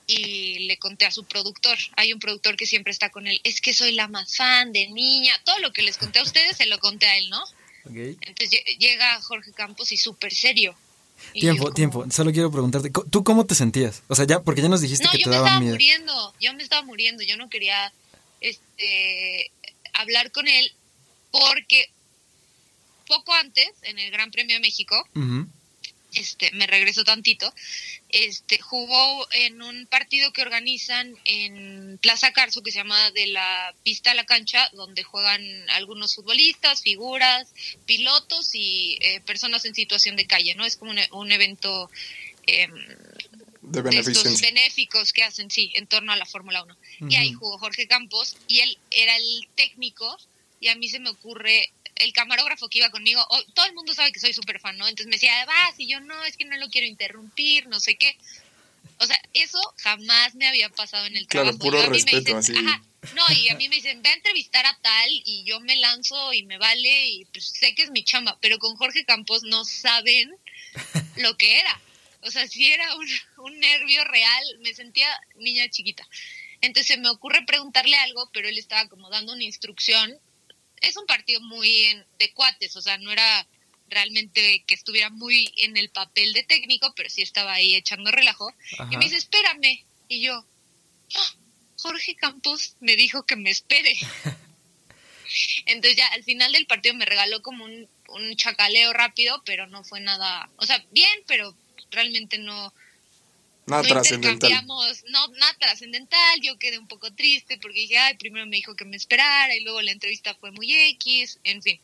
y 0.07 0.61
le 0.67 0.77
conté 0.79 1.07
a 1.07 1.11
su 1.11 1.25
productor. 1.25 1.79
Hay 1.97 2.13
un 2.13 2.19
productor 2.19 2.57
que 2.57 2.67
siempre 2.67 2.91
está 2.93 3.11
con 3.11 3.27
él. 3.27 3.41
Es 3.45 3.61
que 3.61 3.73
soy 3.73 3.93
la 3.93 4.09
más 4.09 4.37
fan 4.37 4.73
de 4.73 4.89
niña. 4.89 5.33
Todo 5.45 5.59
lo 5.61 5.73
que 5.73 5.83
les 5.83 5.97
conté 5.97 6.19
a 6.19 6.23
ustedes 6.25 6.57
se 6.57 6.67
lo 6.67 6.79
conté 6.79 7.07
a 7.07 7.17
él, 7.19 7.31
¿no? 7.31 7.43
Ok. 7.85 7.95
Entonces 8.21 8.51
lle- 8.51 8.79
llega 8.79 9.21
Jorge 9.23 9.53
Campos 9.53 9.93
y 9.93 9.97
súper 9.97 10.35
serio. 10.35 10.75
Y 11.35 11.41
Tiempo, 11.41 11.59
yo 11.59 11.63
como- 11.67 11.75
tiempo. 11.75 12.07
Solo 12.11 12.33
quiero 12.33 12.51
preguntarte, 12.51 12.91
¿tú 13.11 13.23
cómo 13.23 13.47
te 13.47 13.55
sentías? 13.55 14.03
O 14.09 14.17
sea, 14.17 14.27
ya, 14.27 14.41
porque 14.43 14.61
ya 14.61 14.69
nos 14.69 14.81
dijiste 14.81 15.05
No, 15.05 15.13
que 15.13 15.19
yo 15.19 15.25
te 15.25 15.31
me 15.31 15.37
daba 15.37 15.47
estaba 15.49 15.61
miedo. 15.61 15.75
muriendo. 15.75 16.35
Yo 16.41 16.53
me 16.55 16.63
estaba 16.65 16.83
muriendo. 16.83 17.23
Yo 17.23 17.37
no 17.37 17.49
quería 17.49 17.93
este, 18.41 19.51
hablar 19.93 20.33
con 20.33 20.49
él 20.49 20.73
porque 21.31 21.89
poco 23.07 23.33
antes, 23.35 23.69
en 23.83 23.99
el 24.01 24.11
Gran 24.11 24.31
Premio 24.33 24.57
de 24.57 24.61
México. 24.61 24.97
Este, 26.15 26.51
me 26.53 26.67
regreso 26.67 27.05
tantito, 27.05 27.53
este, 28.09 28.59
jugó 28.59 29.27
en 29.33 29.63
un 29.63 29.87
partido 29.87 30.33
que 30.33 30.43
organizan 30.43 31.17
en 31.25 31.99
Plaza 32.03 32.33
Carso 32.33 32.63
que 32.63 32.71
se 32.71 32.79
llama 32.79 33.11
de 33.13 33.29
la 33.29 33.75
pista 33.83 34.11
a 34.11 34.15
la 34.15 34.27
cancha, 34.27 34.69
donde 34.75 35.03
juegan 35.03 35.43
algunos 35.71 36.15
futbolistas, 36.15 36.83
figuras, 36.83 37.49
pilotos 37.87 38.55
y 38.55 38.99
eh, 39.01 39.21
personas 39.21 39.65
en 39.65 39.75
situación 39.75 40.17
de 40.17 40.27
calle, 40.27 40.55
¿no? 40.55 40.65
Es 40.65 40.77
como 40.77 40.91
un, 40.91 40.99
un 41.13 41.33
evento 41.33 41.91
em, 42.47 42.73
De 43.63 43.83
de 43.83 43.99
estos 43.99 44.41
benéficos 44.41 45.13
que 45.13 45.23
hacen, 45.23 45.51
sí, 45.51 45.73
en 45.75 45.87
torno 45.87 46.13
a 46.13 46.17
la 46.17 46.27
Fórmula 46.27 46.63
1. 46.65 46.77
Y 47.09 47.17
ahí 47.17 47.33
jugó 47.33 47.59
Jorge 47.59 47.87
Campos 47.87 48.37
y 48.49 48.61
él 48.61 48.79
era 48.91 49.17
el 49.17 49.49
técnico 49.55 50.19
y 50.61 50.69
a 50.69 50.77
mí 50.77 50.89
se 50.89 51.01
me 51.01 51.11
ocurre 51.11 51.73
el 51.97 52.13
camarógrafo 52.13 52.69
que 52.69 52.79
iba 52.79 52.91
conmigo, 52.91 53.25
oh, 53.29 53.43
todo 53.55 53.67
el 53.67 53.75
mundo 53.75 53.95
sabe 53.95 54.13
que 54.13 54.21
soy 54.21 54.33
súper 54.33 54.61
fan, 54.61 54.77
¿no? 54.79 54.89
Entonces 54.89 55.07
me 55.07 55.17
decía, 55.17 55.45
vas, 55.47 55.75
y 55.79 55.89
yo 55.89 56.01
no, 56.01 56.25
es 56.25 56.37
que 56.37 56.45
no 56.45 56.57
lo 56.57 56.69
quiero 56.69 56.87
interrumpir, 56.87 57.67
no 57.69 57.81
sé 57.81 57.97
qué. 57.97 58.17
O 58.99 59.07
sea, 59.07 59.21
eso 59.33 59.59
jamás 59.79 60.35
me 60.35 60.47
había 60.47 60.69
pasado 60.69 61.07
en 61.07 61.17
el 61.17 61.27
Claro, 61.27 61.57
trabajo. 61.57 61.59
puro 61.65 61.79
Y 61.79 61.81
a 61.81 61.85
mí 61.85 61.89
me 61.89 61.95
respeto, 61.95 62.19
dicen, 62.19 62.37
así. 62.37 62.55
Ajá, 62.57 62.83
no, 63.15 63.23
y 63.35 63.49
a 63.49 63.57
mí 63.57 63.69
me 63.69 63.77
dicen, 63.77 64.01
ve 64.03 64.11
a 64.11 64.15
entrevistar 64.15 64.65
a 64.65 64.79
tal 64.81 65.09
y 65.11 65.45
yo 65.45 65.61
me 65.61 65.77
lanzo 65.77 66.33
y 66.33 66.45
me 66.45 66.59
vale 66.59 67.07
y 67.09 67.25
pues 67.27 67.47
sé 67.47 67.75
que 67.75 67.83
es 67.83 67.91
mi 67.91 68.05
chamba, 68.05 68.39
pero 68.41 68.59
con 68.59 68.77
Jorge 68.77 69.05
Campos 69.05 69.43
no 69.43 69.65
saben 69.65 70.31
lo 71.17 71.37
que 71.37 71.59
era. 71.59 71.81
O 72.23 72.31
sea, 72.31 72.47
sí 72.47 72.71
era 72.71 72.95
un, 72.95 73.09
un 73.39 73.59
nervio 73.59 74.05
real, 74.05 74.45
me 74.61 74.73
sentía 74.75 75.09
niña 75.37 75.69
chiquita. 75.69 76.07
Entonces 76.61 76.87
se 76.87 76.97
me 76.97 77.09
ocurre 77.11 77.45
preguntarle 77.45 77.97
algo, 77.97 78.31
pero 78.33 78.49
él 78.49 78.57
estaba 78.57 78.89
como 78.89 79.11
dando 79.11 79.33
una 79.33 79.43
instrucción. 79.43 80.17
Es 80.83 80.97
un 80.97 81.07
partido 81.07 81.41
muy 81.41 81.85
en- 81.85 82.05
de 82.19 82.33
cuates, 82.33 82.77
o 82.77 82.83
sea, 82.83 82.99
no 82.99 83.11
era 83.13 83.47
realmente 83.89 84.65
que 84.67 84.75
estuviera 84.75 85.11
muy 85.11 85.53
en 85.59 85.77
el 85.77 85.91
papel 85.91 86.33
de 86.33 86.43
técnico, 86.45 86.93
pero 86.95 87.09
sí 87.11 87.23
estaba 87.23 87.53
ahí 87.55 87.75
echando 87.75 88.11
relajo. 88.11 88.53
Ajá. 88.79 88.89
Y 88.91 88.97
me 88.97 89.05
dice, 89.05 89.17
espérame. 89.17 89.85
Y 90.09 90.21
yo, 90.23 90.45
"Ah, 91.15 91.35
Jorge 91.79 92.15
Campos 92.17 92.77
me 92.81 92.97
dijo 92.97 93.25
que 93.25 93.37
me 93.37 93.51
espere. 93.51 93.97
Entonces 95.67 95.97
ya 95.97 96.07
al 96.09 96.25
final 96.25 96.53
del 96.53 96.67
partido 96.67 96.95
me 96.95 97.05
regaló 97.07 97.43
como 97.43 97.65
un, 97.65 97.89
un 98.09 98.37
chacaleo 98.37 98.93
rápido, 98.93 99.43
pero 99.45 99.67
no 99.67 99.83
fue 99.85 100.01
nada, 100.01 100.51
o 100.57 100.67
sea, 100.67 100.85
bien, 100.91 101.11
pero 101.27 101.55
realmente 101.91 102.39
no, 102.39 102.73
Nada 103.67 103.83
no 103.83 103.89
trascendental. 103.89 104.67
no, 104.67 105.29
nada 105.29 105.55
trascendental, 105.59 106.41
yo 106.41 106.59
quedé 106.59 106.79
un 106.79 106.89
poco 106.89 107.13
triste 107.13 107.59
porque 107.59 107.81
dije, 107.81 107.97
ay, 107.97 108.17
primero 108.17 108.45
me 108.47 108.57
dijo 108.57 108.75
que 108.75 108.85
me 108.85 108.97
esperara 108.97 109.55
y 109.55 109.61
luego 109.63 109.81
la 109.83 109.93
entrevista 109.93 110.35
fue 110.35 110.51
muy 110.51 110.73
X, 110.73 111.39
en 111.45 111.63
fin. 111.63 111.81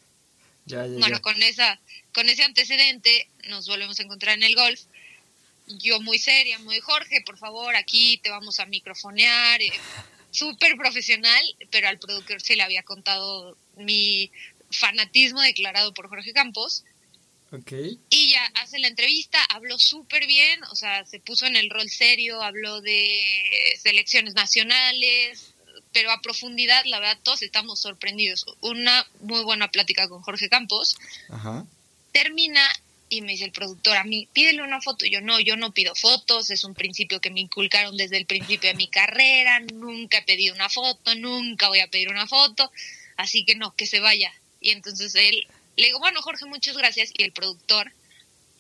Ya, 0.66 0.87
ya, 0.87 0.99
Bueno, 0.99 1.16
ya. 1.16 1.23
con 1.23 1.40
esa, 1.42 1.78
con 2.12 2.28
ese 2.28 2.42
antecedente 2.42 3.28
nos 3.49 3.68
volvemos 3.68 3.99
a 4.00 4.02
encontrar 4.02 4.37
en 4.37 4.42
el 4.42 4.56
golf. 4.56 4.80
Yo 5.68 6.00
muy 6.00 6.18
seria, 6.18 6.58
muy 6.61 6.80
Jorge, 6.80 7.20
por 7.20 7.38
favor, 7.38 7.76
aquí 7.76 8.18
te 8.18 8.30
vamos 8.30 8.58
a 8.58 8.66
microfonear, 8.66 9.61
eh, 9.62 9.73
súper 10.30 10.76
profesional, 10.76 11.42
pero 11.70 11.88
al 11.88 11.99
productor 11.99 12.40
se 12.40 12.56
le 12.56 12.62
había 12.62 12.82
contado 12.82 13.56
mi 13.76 14.30
fanatismo 14.70 15.40
declarado 15.42 15.94
por 15.94 16.08
Jorge 16.08 16.32
Campos 16.32 16.85
Ok. 17.50 17.73
y 18.11 18.31
ya 18.31 18.45
hace 18.57 18.78
la 18.78 18.88
entrevista, 18.88 19.43
habló 19.45 19.78
súper 19.78 20.26
bien, 20.26 20.62
o 20.64 20.75
sea, 20.75 21.07
se 21.07 21.19
puso 21.19 21.47
en 21.47 21.57
el 21.57 21.71
rol 21.71 21.88
serio, 21.88 22.43
habló 22.43 22.83
de 22.83 23.78
selecciones 23.83 24.35
nacionales, 24.35 25.55
pero 25.93 26.11
a 26.11 26.21
profundidad, 26.21 26.85
la 26.85 27.00
verdad, 27.00 27.19
todos 27.23 27.43
estamos 27.43 27.81
sorprendidos. 27.81 28.45
Una 28.61 29.07
muy 29.21 29.43
buena 29.43 29.71
plática 29.71 30.09
con 30.09 30.21
Jorge 30.23 30.49
Campos. 30.49 30.99
Ajá. 31.31 31.64
Termina 32.12 32.62
y 33.09 33.23
me 33.23 33.33
dice 33.33 33.45
el 33.45 33.52
productor, 33.52 33.97
a 33.97 34.05
mí, 34.05 34.28
pídele 34.33 34.62
una 34.62 34.81
foto. 34.81 35.07
Y 35.07 35.11
yo, 35.11 35.21
no, 35.21 35.40
yo 35.40 35.57
no 35.57 35.73
pido 35.73 35.95
fotos, 35.95 36.50
es 36.50 36.64
un 36.64 36.75
principio 36.75 37.21
que 37.21 37.31
me 37.31 37.40
inculcaron 37.40 37.97
desde 37.97 38.17
el 38.17 38.26
principio 38.26 38.71
de 38.71 38.76
mi 38.76 38.88
carrera, 38.88 39.61
nunca 39.61 40.19
he 40.19 40.23
pedido 40.23 40.55
una 40.55 40.69
foto, 40.69 41.14
nunca 41.14 41.69
voy 41.69 41.81
a 41.81 41.88
pedir 41.88 42.09
una 42.09 42.26
foto, 42.26 42.71
así 43.17 43.45
que 43.45 43.55
no, 43.55 43.75
que 43.75 43.87
se 43.87 44.00
vaya. 44.00 44.33
Y 44.61 44.71
entonces 44.71 45.14
él, 45.14 45.47
le 45.78 45.87
digo, 45.87 45.99
bueno, 46.00 46.20
Jorge, 46.23 46.44
muchas 46.47 46.76
gracias. 46.76 47.12
Y 47.16 47.23
el 47.23 47.32
productor 47.32 47.92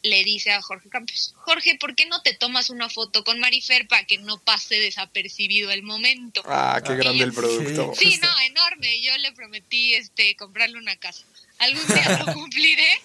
le 0.02 0.22
dice 0.24 0.52
a 0.52 0.62
Jorge 0.62 0.88
Campos, 0.88 1.34
Jorge, 1.38 1.76
¿por 1.78 1.94
qué 1.96 2.06
no 2.06 2.22
te 2.22 2.32
tomas 2.32 2.70
una 2.70 2.88
foto 2.88 3.24
con 3.24 3.40
Marifer 3.40 3.88
para 3.88 4.04
que 4.04 4.18
no 4.18 4.38
pase 4.38 4.76
desapercibido 4.76 5.70
el 5.70 5.82
momento? 5.82 6.42
Ah, 6.46 6.80
qué 6.84 6.94
grande 6.94 7.24
el 7.24 7.32
producto. 7.32 7.92
Sí, 7.94 8.12
Justo. 8.12 8.26
no, 8.26 8.40
enorme. 8.40 9.00
Yo 9.02 9.16
le 9.18 9.32
prometí 9.32 9.94
este 9.94 10.36
comprarle 10.36 10.78
una 10.78 10.96
casa. 10.96 11.24
Algún 11.58 11.86
día 11.88 12.24
lo 12.24 12.32
cumpliré. 12.32 13.00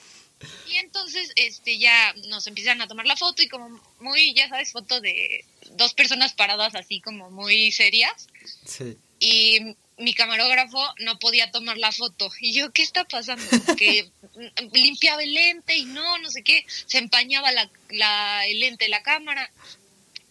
Y 0.67 0.75
entonces 0.75 1.31
este 1.35 1.77
ya 1.77 2.13
nos 2.27 2.45
empiezan 2.47 2.81
a 2.81 2.87
tomar 2.87 3.05
la 3.05 3.15
foto 3.15 3.41
y 3.41 3.47
como 3.47 3.81
muy, 3.99 4.33
ya 4.33 4.49
sabes, 4.49 4.73
foto 4.73 4.99
de 4.99 5.45
dos 5.71 5.93
personas 5.93 6.33
paradas 6.33 6.75
así 6.75 6.99
como 6.99 7.31
muy 7.31 7.71
serias. 7.71 8.27
Sí. 8.65 8.97
Y 9.19 9.75
mi 9.97 10.13
camarógrafo 10.13 10.83
no 10.99 11.19
podía 11.19 11.51
tomar 11.51 11.77
la 11.77 11.91
foto. 11.91 12.31
Y 12.39 12.53
yo, 12.53 12.71
¿qué 12.71 12.81
está 12.81 13.03
pasando? 13.05 13.43
Que 13.77 14.09
limpiaba 14.73 15.23
el 15.23 15.33
lente 15.33 15.75
y 15.75 15.85
no, 15.85 16.17
no 16.19 16.29
sé 16.29 16.43
qué. 16.43 16.65
Se 16.67 16.97
empañaba 16.97 17.51
la, 17.51 18.45
el 18.47 18.59
lente 18.59 18.85
de 18.85 18.89
la 18.89 19.03
cámara. 19.03 19.51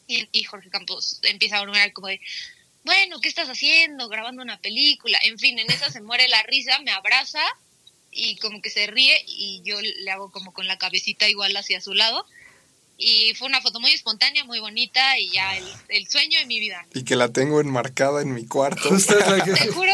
Y, 0.06 0.28
y 0.32 0.44
Jorge 0.44 0.68
Campos 0.68 1.20
empieza 1.22 1.56
a 1.56 1.60
murmurar 1.60 1.92
como 1.92 2.08
de, 2.08 2.20
bueno, 2.84 3.20
¿qué 3.20 3.28
estás 3.28 3.48
haciendo? 3.48 4.08
Grabando 4.08 4.42
una 4.42 4.60
película. 4.60 5.18
En 5.22 5.38
fin, 5.38 5.58
en 5.58 5.70
esa 5.70 5.90
se 5.90 6.00
muere 6.00 6.28
la 6.28 6.42
risa, 6.42 6.80
me 6.80 6.90
abraza 6.90 7.42
y 8.10 8.36
como 8.36 8.60
que 8.60 8.70
se 8.70 8.86
ríe 8.86 9.24
y 9.26 9.62
yo 9.64 9.80
le 9.80 10.10
hago 10.10 10.30
como 10.30 10.52
con 10.52 10.66
la 10.66 10.78
cabecita 10.78 11.28
igual 11.28 11.56
hacia 11.56 11.80
su 11.80 11.94
lado. 11.94 12.26
Y 13.04 13.34
fue 13.34 13.48
una 13.48 13.60
foto 13.60 13.80
muy 13.80 13.90
espontánea, 13.90 14.44
muy 14.44 14.60
bonita 14.60 15.18
y 15.18 15.28
ya 15.30 15.56
el, 15.56 15.64
el 15.88 16.06
sueño 16.08 16.38
de 16.38 16.46
mi 16.46 16.60
vida. 16.60 16.86
Y 16.94 17.02
que 17.04 17.16
la 17.16 17.32
tengo 17.32 17.60
enmarcada 17.60 18.22
en 18.22 18.32
mi 18.32 18.46
cuarto. 18.46 18.90
Lo 18.90 18.98
Te 18.98 19.66
juro, 19.72 19.92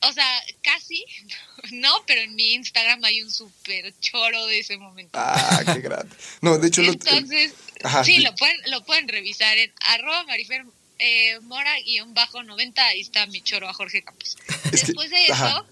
o 0.00 0.12
sea, 0.12 0.42
casi, 0.62 1.04
no, 1.72 1.92
pero 2.06 2.22
en 2.22 2.34
mi 2.34 2.54
Instagram 2.54 3.04
hay 3.04 3.22
un 3.22 3.30
súper 3.30 3.94
choro 4.00 4.44
de 4.46 4.58
ese 4.58 4.76
momento. 4.76 5.12
Ah, 5.14 5.62
qué 5.72 5.80
grande. 5.80 6.14
No, 6.40 6.58
de 6.58 6.66
hecho, 6.66 6.82
lo- 6.82 6.92
Entonces, 6.92 7.54
Ajá, 7.84 8.02
sí, 8.02 8.16
sí. 8.16 8.22
lo 8.22 8.34
pueden, 8.34 8.56
lo 8.72 8.84
pueden 8.84 9.06
revisar 9.06 9.56
en 9.56 9.72
arroba 9.82 10.24
marifer 10.24 10.64
eh, 10.98 11.38
mora 11.42 11.78
guion 11.82 12.12
bajo 12.12 12.42
90, 12.42 12.84
ahí 12.84 13.02
está 13.02 13.24
mi 13.26 13.40
choro 13.40 13.68
a 13.68 13.72
Jorge 13.72 14.02
Campos. 14.02 14.36
Es 14.72 14.80
que- 14.80 14.86
Después 14.88 15.10
de 15.10 15.22
eso, 15.26 15.32
ajá. 15.34 15.64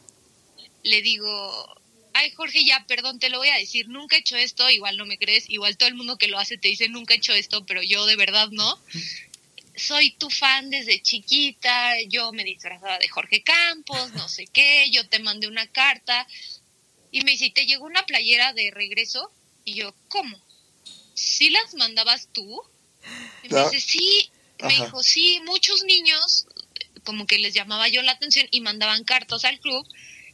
le 0.85 1.03
digo, 1.03 1.76
ay 2.17 2.31
Jorge, 2.33 2.65
ya, 2.65 2.85
perdón, 2.87 3.19
te 3.19 3.29
lo 3.29 3.39
voy 3.39 3.49
a 3.49 3.57
decir, 3.57 3.89
nunca 3.89 4.17
he 4.17 4.21
hecho 4.21 4.37
esto, 4.37 4.69
igual 4.71 4.97
no 4.97 5.07
me 5.07 5.19
crees, 5.19 5.49
igual 5.49 5.77
todo 5.77 5.89
el 5.89 5.95
mundo 5.95 6.17
que 6.19 6.29
lo 6.29 6.39
hace 6.39 6.59
te 6.59 6.69
dice, 6.69 6.89
nunca 6.89 7.15
he 7.15 7.19
hecho 7.19 7.35
esto, 7.35 7.65
pero 7.67 7.83
yo 7.83 8.07
de 8.07 8.17
verdad 8.17 8.49
no. 8.51 8.79
Soy 9.75 10.13
tu 10.13 10.31
fan 10.31 10.71
desde 10.71 11.03
chiquita, 11.03 12.01
yo 12.09 12.33
me 12.33 12.45
disfrazaba 12.45 12.99
de 12.99 13.09
Jorge 13.09 13.43
Campos, 13.43 14.13
no 14.13 14.29
sé 14.29 14.47
qué, 14.47 14.91
yo 14.91 15.07
te 15.09 15.19
mandé 15.19 15.49
una 15.49 15.67
carta 15.67 16.27
y 17.11 17.21
me 17.23 17.33
dice, 17.33 17.51
¿te 17.51 17.67
llegó 17.67 17.85
una 17.85 18.07
playera 18.07 18.53
de 18.55 18.71
regreso? 18.71 19.31
Y 19.65 19.75
yo, 19.75 19.95
¿cómo? 20.09 20.41
¿Sí 21.15 21.51
las 21.51 21.75
mandabas 21.75 22.29
tú? 22.33 22.63
Y 23.43 23.49
me 23.49 23.61
Ah. 23.61 23.71
dice, 23.71 23.81
sí. 23.87 24.31
Me 24.59 24.69
Ajá. 24.69 24.85
dijo, 24.85 25.03
sí, 25.03 25.41
muchos 25.45 25.85
niños, 25.85 26.47
como 27.05 27.27
que 27.27 27.39
les 27.39 27.53
llamaba 27.53 27.89
yo 27.89 28.01
la 28.01 28.13
atención 28.13 28.49
y 28.51 28.63
mandaban 28.63 29.05
cartas 29.05 29.45
al 29.45 29.61
club. 29.61 29.87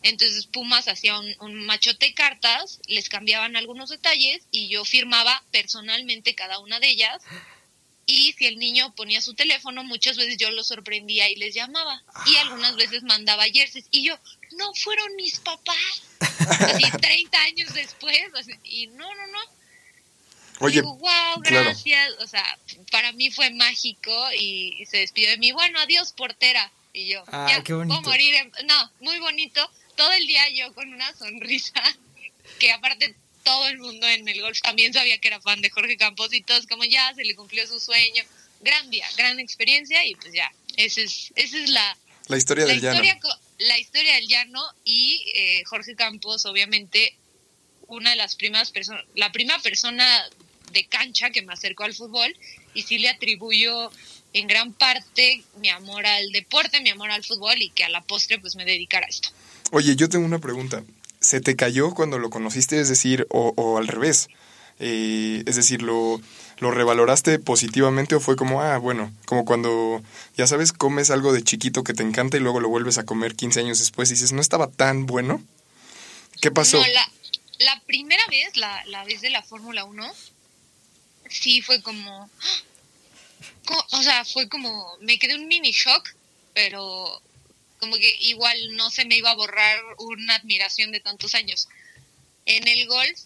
Entonces 0.02 0.46
Pumas 0.46 0.88
hacía 0.88 1.18
un, 1.18 1.34
un 1.40 1.64
machote 1.66 2.06
de 2.06 2.14
cartas, 2.14 2.80
les 2.86 3.08
cambiaban 3.08 3.56
algunos 3.56 3.90
detalles 3.90 4.42
y 4.50 4.68
yo 4.68 4.84
firmaba 4.84 5.42
personalmente 5.52 6.34
cada 6.34 6.58
una 6.58 6.80
de 6.80 6.88
ellas. 6.88 7.22
Y 8.04 8.32
si 8.32 8.46
el 8.46 8.58
niño 8.58 8.92
ponía 8.96 9.20
su 9.20 9.34
teléfono, 9.34 9.84
muchas 9.84 10.16
veces 10.16 10.36
yo 10.36 10.50
lo 10.50 10.64
sorprendía 10.64 11.28
y 11.30 11.36
les 11.36 11.54
llamaba. 11.54 12.02
Y 12.26 12.34
algunas 12.36 12.74
veces 12.74 13.04
mandaba 13.04 13.44
jerseys. 13.44 13.86
Y 13.92 14.04
yo, 14.04 14.18
no 14.58 14.74
fueron 14.74 15.14
mis 15.14 15.38
papás. 15.38 16.02
Así 16.18 16.82
30 17.00 17.40
años 17.42 17.72
después. 17.72 18.18
así, 18.36 18.52
y 18.64 18.88
no, 18.88 19.14
no, 19.14 19.26
no. 19.28 19.38
Oye, 20.58 20.80
Digo, 20.80 20.94
wow, 20.96 21.40
claro. 21.42 21.64
gracias. 21.66 22.12
O 22.18 22.26
sea, 22.26 22.44
para 22.90 23.12
mí 23.12 23.30
fue 23.30 23.50
mágico 23.50 24.12
y 24.36 24.84
se 24.86 24.98
despidió 24.98 25.30
de 25.30 25.36
mí. 25.38 25.52
Bueno, 25.52 25.78
adiós, 25.78 26.12
portera. 26.12 26.72
Y 26.92 27.06
yo, 27.08 27.22
Ah, 27.28 27.46
ya, 27.48 27.62
qué 27.62 27.72
bonito. 27.72 28.00
puedo 28.00 28.10
morir. 28.10 28.34
en- 28.34 28.52
No, 28.66 28.90
muy 29.00 29.18
bonito. 29.20 29.70
Todo 29.96 30.12
el 30.12 30.26
día 30.26 30.48
yo 30.50 30.72
con 30.74 30.92
una 30.92 31.12
sonrisa, 31.14 31.82
que 32.58 32.70
aparte 32.72 33.14
todo 33.44 33.66
el 33.68 33.78
mundo 33.78 34.06
en 34.08 34.28
el 34.28 34.40
golf 34.40 34.60
también 34.60 34.92
sabía 34.92 35.18
que 35.18 35.28
era 35.28 35.40
fan 35.40 35.60
de 35.60 35.70
Jorge 35.70 35.96
Campos 35.96 36.32
y 36.32 36.42
todos 36.42 36.66
como 36.66 36.84
ya 36.84 37.12
se 37.14 37.24
le 37.24 37.34
cumplió 37.34 37.66
su 37.66 37.80
sueño. 37.80 38.22
Gran 38.60 38.90
día, 38.90 39.06
gran 39.16 39.40
experiencia 39.40 40.04
y 40.06 40.14
pues 40.14 40.32
ya, 40.32 40.52
esa 40.76 41.00
es, 41.00 41.32
esa 41.34 41.58
es 41.58 41.68
la, 41.70 41.96
la 42.28 42.36
historia 42.36 42.64
la 42.66 42.72
del 42.72 42.80
llano. 42.80 42.94
historia, 43.02 43.18
co- 43.20 43.38
la 43.58 43.78
historia 43.78 44.14
del 44.14 44.28
llano 44.28 44.62
y 44.84 45.24
eh, 45.34 45.64
Jorge 45.64 45.96
Campos, 45.96 46.46
obviamente, 46.46 47.16
una 47.88 48.10
de 48.10 48.16
las 48.16 48.36
primeras 48.36 48.70
personas, 48.70 49.04
la 49.16 49.32
primera 49.32 49.58
persona 49.58 50.24
de 50.70 50.86
cancha 50.86 51.30
que 51.30 51.42
me 51.42 51.52
acercó 51.52 51.82
al 51.82 51.92
fútbol 51.94 52.34
y 52.72 52.82
sí 52.82 52.98
le 52.98 53.08
atribuyo 53.08 53.90
en 54.32 54.46
gran 54.46 54.72
parte 54.72 55.44
mi 55.60 55.68
amor 55.68 56.06
al 56.06 56.32
deporte, 56.32 56.80
mi 56.80 56.90
amor 56.90 57.10
al 57.10 57.24
fútbol 57.24 57.60
y 57.60 57.70
que 57.70 57.84
a 57.84 57.88
la 57.88 58.02
postre 58.02 58.38
pues 58.38 58.56
me 58.56 58.64
dedicara 58.64 59.06
a 59.06 59.08
esto. 59.08 59.28
Oye, 59.70 59.96
yo 59.96 60.08
tengo 60.08 60.24
una 60.24 60.38
pregunta. 60.38 60.82
¿Se 61.20 61.40
te 61.40 61.56
cayó 61.56 61.94
cuando 61.94 62.18
lo 62.18 62.30
conociste? 62.30 62.80
Es 62.80 62.88
decir, 62.88 63.26
o, 63.30 63.52
o 63.56 63.78
al 63.78 63.88
revés. 63.88 64.28
Eh, 64.80 65.44
es 65.46 65.56
decir, 65.56 65.82
¿lo, 65.82 66.20
¿lo 66.58 66.70
revaloraste 66.72 67.38
positivamente 67.38 68.16
o 68.16 68.20
fue 68.20 68.36
como, 68.36 68.62
ah, 68.62 68.78
bueno, 68.78 69.12
como 69.26 69.44
cuando, 69.44 70.02
ya 70.36 70.46
sabes, 70.46 70.72
comes 70.72 71.10
algo 71.10 71.32
de 71.32 71.42
chiquito 71.42 71.84
que 71.84 71.94
te 71.94 72.02
encanta 72.02 72.36
y 72.36 72.40
luego 72.40 72.58
lo 72.58 72.68
vuelves 72.68 72.98
a 72.98 73.04
comer 73.04 73.36
15 73.36 73.60
años 73.60 73.78
después 73.78 74.10
y 74.10 74.14
dices, 74.14 74.32
no 74.32 74.40
estaba 74.40 74.68
tan 74.68 75.06
bueno? 75.06 75.40
¿Qué 76.40 76.50
pasó? 76.50 76.78
No, 76.78 76.86
la, 76.86 77.12
la 77.60 77.80
primera 77.86 78.24
vez, 78.28 78.56
la, 78.56 78.84
la 78.86 79.04
vez 79.04 79.20
de 79.20 79.30
la 79.30 79.42
Fórmula 79.42 79.84
1, 79.84 80.12
sí 81.28 81.62
fue 81.62 81.80
como, 81.82 82.28
¡ah! 82.42 82.62
O 83.90 84.02
sea, 84.02 84.24
fue 84.24 84.48
como, 84.48 84.96
me 85.00 85.18
quedé 85.18 85.34
un 85.34 85.46
mini 85.46 85.72
shock, 85.72 86.14
pero 86.54 87.22
como 87.78 87.96
que 87.96 88.16
igual 88.20 88.76
no 88.76 88.90
se 88.90 89.04
me 89.04 89.16
iba 89.16 89.30
a 89.30 89.34
borrar 89.34 89.78
una 89.98 90.36
admiración 90.36 90.92
de 90.92 91.00
tantos 91.00 91.34
años. 91.34 91.68
En 92.46 92.66
el 92.66 92.86
golf, 92.86 93.20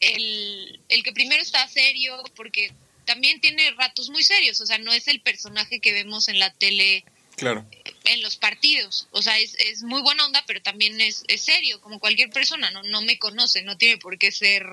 el, 0.00 0.80
el 0.88 1.02
que 1.02 1.12
primero 1.12 1.42
está 1.42 1.66
serio, 1.68 2.22
porque 2.36 2.72
también 3.04 3.40
tiene 3.40 3.70
ratos 3.72 4.10
muy 4.10 4.22
serios, 4.22 4.60
o 4.60 4.66
sea, 4.66 4.78
no 4.78 4.92
es 4.92 5.08
el 5.08 5.20
personaje 5.20 5.80
que 5.80 5.92
vemos 5.92 6.28
en 6.28 6.38
la 6.38 6.52
tele 6.52 7.04
Claro. 7.38 7.64
en 8.04 8.20
los 8.22 8.36
partidos. 8.36 9.06
O 9.12 9.22
sea, 9.22 9.38
es, 9.38 9.54
es 9.60 9.82
muy 9.82 10.02
buena 10.02 10.26
onda, 10.26 10.42
pero 10.46 10.60
también 10.60 11.00
es, 11.00 11.24
es 11.28 11.42
serio, 11.42 11.80
como 11.80 12.00
cualquier 12.00 12.30
persona, 12.30 12.70
¿no? 12.70 12.82
No 12.82 13.00
me 13.02 13.18
conoce, 13.18 13.62
no 13.62 13.78
tiene 13.78 13.98
por 13.98 14.18
qué 14.18 14.32
ser 14.32 14.66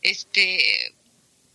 este 0.00 0.94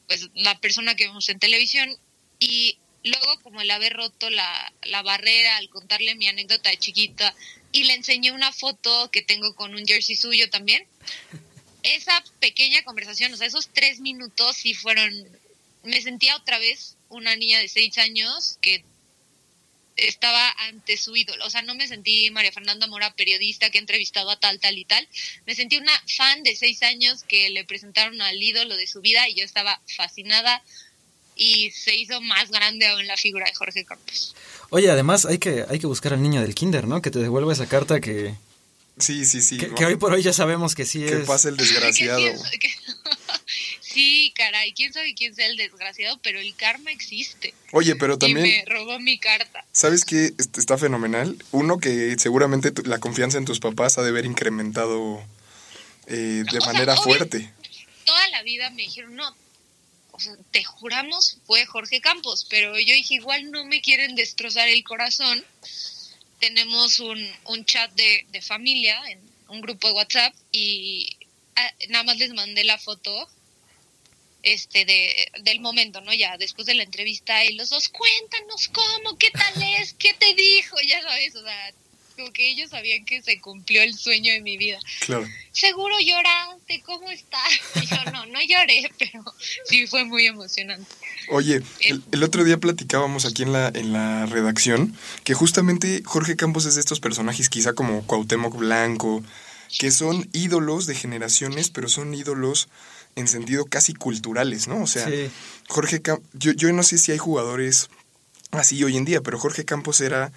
pues 0.08 0.30
la 0.36 0.58
persona 0.60 0.96
que 0.96 1.08
vemos 1.08 1.28
en 1.30 1.40
televisión. 1.40 1.90
Y 2.39 2.77
luego, 3.03 3.39
como 3.41 3.62
el 3.62 3.72
haber 3.72 3.94
roto 3.94 4.29
la, 4.29 4.74
la 4.84 5.01
barrera 5.01 5.58
al 5.58 5.70
contarle 5.70 6.15
mi 6.15 6.27
anécdota 6.27 6.70
de 6.70 6.77
chiquita, 6.77 7.34
y 7.72 7.84
le 7.84 7.94
enseñé 7.94 8.32
una 8.32 8.51
foto 8.51 9.12
que 9.12 9.22
tengo 9.22 9.56
con 9.56 9.75
un 9.75 9.86
jersey 9.86 10.15
suyo 10.15 10.50
también. 10.50 10.86
Esa 11.84 12.24
pequeña 12.39 12.84
conversación, 12.84 13.34
o 13.34 13.38
sea, 13.38 13.48
esos 13.48 13.70
tres 13.72 14.00
minutos 14.00 14.58
sí 14.58 14.74
fueron. 14.74 15.25
Me 15.84 16.01
sentía 16.01 16.36
otra 16.36 16.58
vez 16.58 16.98
una 17.08 17.36
niña 17.36 17.60
de 17.60 17.70
seis 17.70 17.98
años 17.98 18.58
que 18.62 18.84
estaba 19.96 20.51
ante 20.60 20.98
su 20.98 21.15
ídolo. 21.15 21.46
O 21.46 21.50
sea, 21.50 21.62
no 21.62 21.75
me 21.75 21.88
sentí 21.88 22.29
María 22.32 22.51
Fernanda 22.51 22.88
Mora, 22.88 23.13
periodista 23.15 23.70
que 23.70 23.77
ha 23.77 23.82
entrevistado 23.82 24.29
a 24.29 24.39
tal, 24.39 24.60
tal 24.60 24.77
y 24.77 24.86
tal. 24.86 25.08
Me 25.46 25.56
sentí 25.56 25.77
una 25.77 26.03
fan 26.08 26.44
de 26.44 26.56
seis 26.56 26.84
años 26.84 27.24
que 27.24 27.50
le 27.50 27.65
presentaron 27.65 28.22
al 28.22 28.41
ídolo 28.41 28.75
de 28.75 28.88
su 28.88 29.01
vida 29.01 29.27
y 29.27 29.36
yo 29.36 29.46
estaba 29.46 29.82
fascinada 29.96 30.63
y 31.38 31.72
se 31.72 31.96
hizo 31.96 32.20
más 32.22 32.50
grande 32.50 32.88
aún 32.88 33.06
la 33.08 33.15
figura 33.17 33.46
de 33.46 33.53
Jorge 33.56 33.86
Campos. 33.86 34.36
Oye, 34.70 34.89
además 34.91 35.25
hay 35.25 35.38
que, 35.38 35.65
hay 35.70 35.79
que 35.79 35.88
buscar 35.88 36.13
al 36.13 36.22
niño 36.22 36.41
del 36.41 36.56
kinder, 36.56 36.88
¿no? 36.88 37.01
Que 37.01 37.12
te 37.12 37.20
devuelva 37.20 37.53
esa 37.53 37.67
carta 37.67 38.00
que, 38.01 38.36
Sí, 39.00 39.25
sí, 39.25 39.41
sí. 39.41 39.58
que, 39.58 39.74
que 39.75 39.86
hoy 39.86 39.96
por 39.96 40.12
hoy 40.12 40.24
ya 40.24 40.34
sabemos 40.34 40.74
que 40.74 40.84
sí 40.86 41.00
Que 41.06 41.20
es... 41.22 41.27
pase 41.27 41.50
el 41.50 41.58
desgraciado. 41.58 42.20
Que 42.25 42.36
sí, 42.38 42.44
es- 42.44 42.60
que- 42.60 42.70
sí, 43.82 44.34
caray, 44.36 44.74
quién 44.74 44.91
sabe 44.94 45.13
quién 45.15 45.36
sea 45.36 45.48
el 45.48 45.58
desgraciado, 45.58 46.20
pero 46.24 46.39
el 46.39 46.56
karma 46.56 46.91
existe. 46.91 47.53
Oye, 47.72 47.96
pero 47.96 48.15
Y 48.15 48.17
también... 48.17 48.41
me 48.44 48.65
robó 48.65 49.00
mi 49.00 49.17
carta. 49.20 49.63
¿Sabes 49.72 50.03
qué? 50.06 50.34
Este, 50.38 50.60
Está 50.60 50.77
fenomenal. 50.77 51.38
Uno, 51.51 51.77
que 51.79 52.15
seguramente 52.20 52.72
tu- 52.72 52.84
la 52.84 53.00
confianza 53.00 53.38
en 53.38 53.46
tus 53.46 53.60
papás 53.60 53.98
ha 53.98 54.01
de 54.03 54.10
haber 54.10 54.25
incrementado 54.25 55.24
eh, 56.08 56.44
de 56.51 56.60
O 56.60 56.65
manera 56.65 56.96
fuerte. 56.96 57.51
toda 58.06 58.27
la 58.29 58.41
vida 58.44 58.70
me 58.72 58.84
dijeron, 58.84 59.15
no, 59.15 59.36
o 60.18 60.20
sea, 60.20 60.34
te 60.52 60.64
juramos 60.64 61.38
fue 61.46 61.66
Jorge 61.66 62.02
Campos, 62.02 62.46
pero 62.50 62.78
yo 62.80 62.94
dije, 62.94 63.16
igual 63.16 63.52
no 63.52 63.64
me 63.66 63.82
quieren 63.82 64.16
destrozar 64.16 64.68
el 64.68 64.84
corazón. 64.84 65.46
Tenemos 66.40 67.00
un, 67.00 67.26
un 67.46 67.66
chat 67.66 67.92
de, 67.94 68.26
de 68.32 68.42
familia, 68.42 69.00
en 69.10 69.20
un 69.48 69.62
grupo 69.62 69.88
de 69.88 69.94
WhatsApp, 69.94 70.34
y 70.52 71.16
ah, 71.56 71.72
nada 71.90 72.04
más 72.04 72.18
les 72.18 72.34
mandé 72.34 72.64
la 72.64 72.78
foto 72.78 73.30
este 74.44 74.86
de, 74.86 75.32
del 75.44 75.60
momento, 75.60 76.02
¿no? 76.02 76.14
Ya 76.14 76.38
después 76.38 76.66
de 76.68 76.74
la 76.74 76.84
entrevista, 76.84 77.44
y 77.46 77.54
los 77.54 77.70
dos, 77.70 77.90
cuéntanos 77.90 78.70
cómo, 78.70 79.18
qué 79.18 79.30
tal 79.32 79.62
es, 79.80 79.94
qué 79.94 80.14
te 80.14 80.34
dijo, 80.34 80.78
ya 80.88 81.02
sabes, 81.02 81.36
o 81.36 81.44
sea, 81.44 81.74
como 82.16 82.32
que 82.32 82.50
ellos 82.50 82.72
sabían 82.72 83.06
que 83.06 83.22
se 83.22 83.40
cumplió 83.40 83.84
el 83.84 83.94
sueño 83.96 84.34
de 84.34 84.42
mi 84.42 84.58
vida 84.58 84.80
Claro. 85.02 85.28
seguro 85.52 85.96
lloraste, 86.00 86.82
¿cómo 86.82 87.12
estás? 87.12 87.48
Y 87.76 87.86
yo, 87.86 88.12
no, 88.12 88.26
no 88.26 88.42
lloré, 88.60 88.92
pero 89.00 89.24
sí 89.66 89.88
fue 89.88 90.06
muy 90.06 90.26
emocionante. 90.28 90.86
Oye, 91.30 91.62
el, 91.82 92.04
el 92.12 92.24
otro 92.24 92.44
día 92.44 92.58
platicábamos 92.58 93.26
aquí 93.26 93.44
en 93.44 93.54
la, 93.54 93.68
en 93.74 93.94
la 93.94 94.26
redacción 94.26 94.96
que 95.24 95.34
justamente 95.34 96.02
Jorge 96.06 96.36
Campos 96.36 96.66
es 96.66 96.76
de 96.76 96.82
estos 96.82 97.00
personajes 97.00 97.50
quizá 97.50 97.74
como 97.74 98.04
Cuauhtémoc 98.06 98.56
Blanco, 98.56 99.24
que 99.80 99.92
son 99.92 100.30
ídolos 100.34 100.86
de 100.86 100.96
generaciones, 100.96 101.70
pero 101.70 101.90
son 101.90 102.14
ídolos 102.14 102.70
en 103.16 103.28
sentido 103.28 103.66
casi 103.66 103.94
culturales, 103.94 104.68
¿no? 104.68 104.84
O 104.84 104.88
sea, 104.88 105.06
Sí. 105.08 105.30
Jorge 105.68 106.02
Campos, 106.02 106.26
yo, 106.34 106.52
yo 106.54 106.72
no 106.72 106.84
sé 106.84 106.98
si 106.98 107.12
hay 107.12 107.18
jugadores 107.18 107.90
así 108.52 108.82
hoy 108.84 108.96
en 108.96 109.06
día, 109.06 109.22
pero 109.22 109.40
Jorge 109.40 109.66
Campos 109.66 110.00
era, 110.02 110.32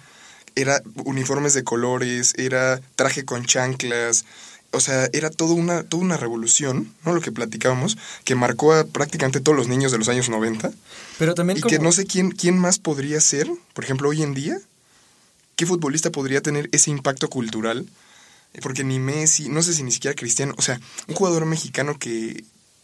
era 0.55 0.81
uniformes 1.05 1.53
de 1.53 1.63
colores, 1.63 2.33
era 2.37 2.81
traje 2.97 3.23
con 3.23 3.45
chanclas, 3.45 4.25
o 4.71 4.79
sea, 4.79 5.09
era 5.13 5.29
toda 5.29 5.53
una, 5.53 5.83
toda 5.83 6.03
una 6.03 6.17
revolución, 6.17 6.93
¿no? 7.05 7.13
Lo 7.13 7.21
que 7.21 7.31
platicábamos, 7.31 7.97
que 8.23 8.35
marcó 8.35 8.73
a 8.73 8.85
prácticamente 8.85 9.39
todos 9.41 9.57
los 9.57 9.67
niños 9.67 9.91
de 9.91 9.97
los 9.97 10.07
años 10.09 10.29
90 10.29 10.71
Pero 11.19 11.35
también 11.35 11.57
y 11.57 11.61
como... 11.61 11.69
que 11.69 11.79
no 11.79 11.91
sé 11.91 12.05
quién, 12.05 12.31
quién 12.31 12.57
más 12.57 12.79
podría 12.79 13.19
ser, 13.21 13.49
por 13.73 13.83
ejemplo, 13.83 14.09
hoy 14.09 14.21
en 14.23 14.33
día, 14.33 14.57
¿qué 15.55 15.65
futbolista 15.65 16.09
podría 16.11 16.41
tener 16.41 16.69
ese 16.71 16.89
impacto 16.91 17.29
cultural? 17.29 17.85
Porque 18.61 18.83
ni 18.83 18.99
Messi, 18.99 19.47
no 19.49 19.61
sé 19.63 19.73
si 19.73 19.83
ni 19.83 19.91
siquiera 19.91 20.15
Cristiano, 20.15 20.53
o 20.57 20.61
sea, 20.61 20.79
un 21.07 21.15
jugador 21.15 21.45
mexicano 21.45 21.97
que, 21.97 22.43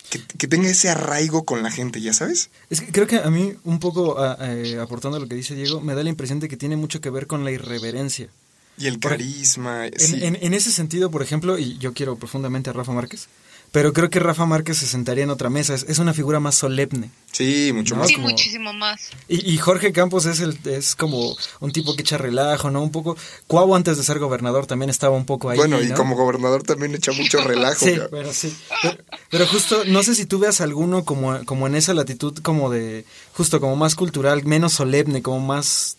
que, 0.10 0.22
que 0.26 0.48
tenga 0.48 0.70
ese 0.70 0.88
arraigo 0.90 1.44
con 1.44 1.62
la 1.64 1.72
gente, 1.72 2.00
¿ya 2.00 2.14
sabes? 2.14 2.50
Es 2.70 2.80
que 2.82 2.92
creo 2.94 3.06
que 3.08 3.18
a 3.18 3.30
mí, 3.30 3.54
un 3.66 3.80
poco 3.80 4.18
a- 4.20 4.38
eh, 4.42 4.80
aportando 4.80 5.18
a 5.18 5.20
lo 5.20 5.28
que 5.28 5.36
dice 5.36 5.56
Diego, 5.56 5.82
me 5.82 5.94
da 5.94 6.04
la 6.04 6.10
impresión 6.10 6.40
de 6.40 6.48
que 6.48 6.56
tiene 6.56 6.78
mucho 6.78 7.02
que 7.02 7.10
ver 7.10 7.28
con 7.28 7.44
la 7.44 7.52
irreverencia. 7.52 8.30
Y 8.78 8.88
el 8.88 9.00
carisma, 9.00 9.88
En, 9.88 10.00
sí. 10.00 10.20
en- 10.24 10.38
en 10.42 10.54
ese 10.54 10.72
sentido, 10.72 11.10
por 11.12 11.22
ejemplo, 11.24 11.58
y 11.58 11.78
yo 11.80 11.94
quiero 11.94 12.16
profundamente 12.16 12.70
a 12.70 12.74
Rafa 12.74 12.92
Márquez, 12.92 13.28
pero 13.72 13.92
creo 13.92 14.10
que 14.10 14.20
Rafa 14.20 14.46
Márquez 14.46 14.78
se 14.78 14.88
sentaría 14.88 15.24
en 15.26 15.30
otra 15.30 15.50
mesa, 15.50 15.74
es, 15.74 15.84
es 15.90 16.00
una 16.00 16.14
figura 16.14 16.40
más 16.40 16.56
solemne. 16.56 17.10
Sí, 17.34 17.72
mucho 17.74 17.96
No, 17.96 18.00
más. 18.02 18.08
Sí, 18.10 18.16
como- 18.16 18.30
muchísimo 18.30 18.72
más. 18.74 19.02
Y, 19.28 19.52
y 19.52 19.58
Jorge 19.58 19.92
Campos 19.92 20.26
es 20.26 20.40
el 20.40 20.58
es 20.66 20.96
como 20.96 21.36
un 21.60 21.72
tipo 21.72 21.96
que 21.96 22.02
echa 22.04 22.18
relajo, 22.18 22.72
¿no? 22.72 22.82
Un 22.82 22.92
poco... 22.92 23.18
Cuau 23.48 23.76
antes 23.76 23.98
de 23.98 24.04
ser 24.04 24.20
gobernador 24.20 24.68
también 24.68 24.90
estaba 24.90 25.16
un 25.18 25.26
poco 25.26 25.50
ahí, 25.50 25.58
bueno, 25.58 25.82
y 25.82 25.88
¿no? 25.88 25.96
como 25.96 26.16
gobernador 26.16 26.64
también 26.64 26.96
echa 26.96 27.12
mucho 27.12 27.40
relajo. 27.44 27.84
Sí, 27.86 27.96
pero 28.10 28.32
sí. 28.34 28.56
Pero, 28.82 28.98
pero 29.32 29.48
justo, 29.48 29.84
no 29.86 30.02
sé 30.04 30.16
si 30.16 30.26
tú 30.26 30.40
veas 30.40 30.62
alguno 30.62 31.04
como, 31.04 31.44
como 31.46 31.68
en 31.68 31.76
esa 31.76 31.94
latitud 31.94 32.38
como 32.44 32.70
de, 32.70 33.06
justo 33.34 33.60
como 33.60 33.76
más 33.76 33.96
cultural, 33.96 34.46
menos 34.46 34.74
solemne, 34.74 35.22
como 35.22 35.40
más, 35.42 35.98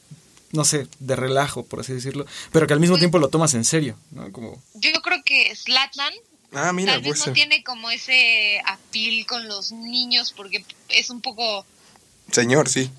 no 0.53 0.65
sé, 0.65 0.87
de 0.99 1.17
relajo, 1.17 1.65
por 1.65 1.81
así 1.81 1.93
decirlo, 1.93 2.27
pero 2.53 2.67
que 2.67 2.73
al 2.73 2.81
mismo 2.81 2.99
tiempo 2.99 3.19
lo 3.19 3.29
tomas 3.29 3.55
en 3.55 3.65
serio, 3.65 3.97
¿no? 4.11 4.33
Como, 4.33 4.63
Yo 4.75 4.93
creo 5.03 5.23
que 5.25 5.55
Zlatan 5.55 6.13
Ah, 6.53 6.73
mira, 6.73 6.95
tal 6.95 7.03
vez 7.03 7.19
pues. 7.19 7.27
no 7.27 7.33
tiene 7.33 7.63
como 7.63 7.91
ese 7.91 8.61
apil 8.65 9.27
con 9.27 9.47
los 9.49 9.71
niños 9.73 10.33
porque 10.33 10.65
es 10.89 11.11
un 11.11 11.21
poco 11.21 11.67
Señor, 12.33 12.69
sí. 12.69 12.91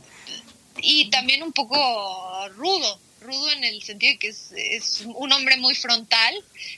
y 0.81 1.09
también 1.09 1.41
un 1.41 1.51
poco 1.51 2.47
rudo, 2.49 2.99
rudo 3.21 3.51
en 3.51 3.63
el 3.63 3.81
sentido 3.81 4.13
de 4.13 4.19
que 4.19 4.27
es, 4.27 4.51
es 4.55 5.03
un 5.05 5.31
hombre 5.31 5.57
muy 5.57 5.73
frontal, 5.73 6.33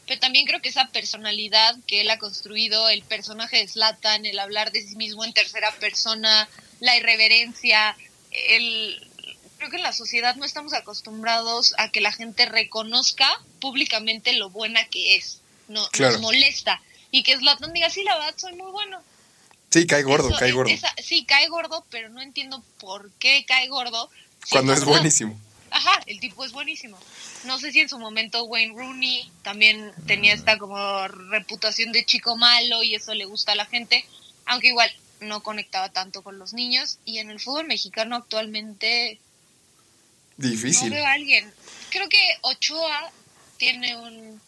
pero 0.08 0.20
también 0.20 0.46
creo 0.46 0.62
que 0.62 0.70
esa 0.70 0.88
personalidad 0.88 1.76
que 1.88 2.02
él 2.02 2.10
ha 2.10 2.20
construido, 2.20 2.88
el 2.88 3.04
personaje 3.04 3.58
de 3.58 3.68
Zlatan, 3.68 4.26
el 4.26 4.40
hablar 4.40 4.72
de 4.72 4.82
sí 4.82 4.96
mismo 4.96 5.26
en 5.26 5.34
tercera 5.34 5.72
persona, 5.80 6.48
la 6.80 6.96
irreverencia, 6.96 7.98
el 8.32 9.11
creo 9.62 9.70
que 9.70 9.78
en 9.78 9.84
la 9.84 9.94
sociedad 9.94 10.36
no 10.38 10.44
estamos 10.46 10.74
acostumbrados 10.74 11.76
a 11.78 11.90
que 11.92 12.02
la 12.02 12.12
gente 12.12 12.48
reconozca 12.48 13.30
públicamente 13.60 14.34
lo 14.34 14.50
buena 14.50 14.86
que 14.86 15.16
es. 15.18 15.40
No, 15.68 15.88
Claro. 15.90 16.14
Nos 16.14 16.22
molesta. 16.22 16.82
Y 17.12 17.22
que 17.22 17.38
Zlatan 17.38 17.72
diga, 17.72 17.88
sí, 17.92 18.04
la 18.04 18.18
verdad, 18.18 18.34
soy 18.38 18.54
muy 18.54 18.72
bueno. 18.72 19.00
Sí, 19.70 19.86
cae 19.86 20.02
gordo, 20.02 20.30
Eso, 20.30 20.38
cae 20.40 20.52
gordo. 20.52 20.72
esa- 20.74 20.96
sí, 20.98 21.26
cae 21.26 21.48
gordo, 21.48 21.86
pero 21.92 22.10
no 22.10 22.22
entiendo 22.24 22.64
por 22.80 23.12
qué 23.20 23.46
cae 23.46 23.68
gordo. 23.68 24.10
Cuando 24.50 24.74
es 24.74 24.84
buenísimo. 24.84 25.40
Ajá, 25.70 26.02
el 26.08 26.20
tipo 26.20 26.44
es 26.44 26.54
buenísimo. 26.54 26.98
No 27.46 27.60
sé 27.60 27.72
si 27.72 27.82
en 27.82 27.88
su 27.90 28.00
momento 28.00 28.44
Wayne 28.46 28.74
Rooney 28.76 29.32
también 29.44 29.94
tenía 30.08 30.34
esta 30.34 30.58
como 30.58 31.08
reputación 31.08 31.92
de 31.92 32.04
chico 32.04 32.36
malo 32.36 32.82
y 32.82 32.96
eso 32.96 33.14
le 33.14 33.26
gusta 33.26 33.52
a 33.52 33.56
la 33.56 33.66
gente, 33.68 34.04
aunque 34.48 34.70
igual 34.70 34.92
no 35.20 35.44
conectaba 35.44 35.90
tanto 35.90 36.24
con 36.24 36.40
los 36.40 36.54
niños. 36.54 36.98
Y 37.06 37.20
en 37.20 37.30
el 37.30 37.40
fútbol 37.40 37.68
mexicano 37.68 38.16
actualmente 38.16 39.20
Difícil. 40.38 40.90
no 40.90 40.96
veo 40.96 41.06
a 41.06 41.14
alguien. 41.14 41.52
Creo 41.90 42.08
que 42.10 42.38
Ochoa 42.42 43.12
tiene 43.58 43.96
un, 43.96 44.42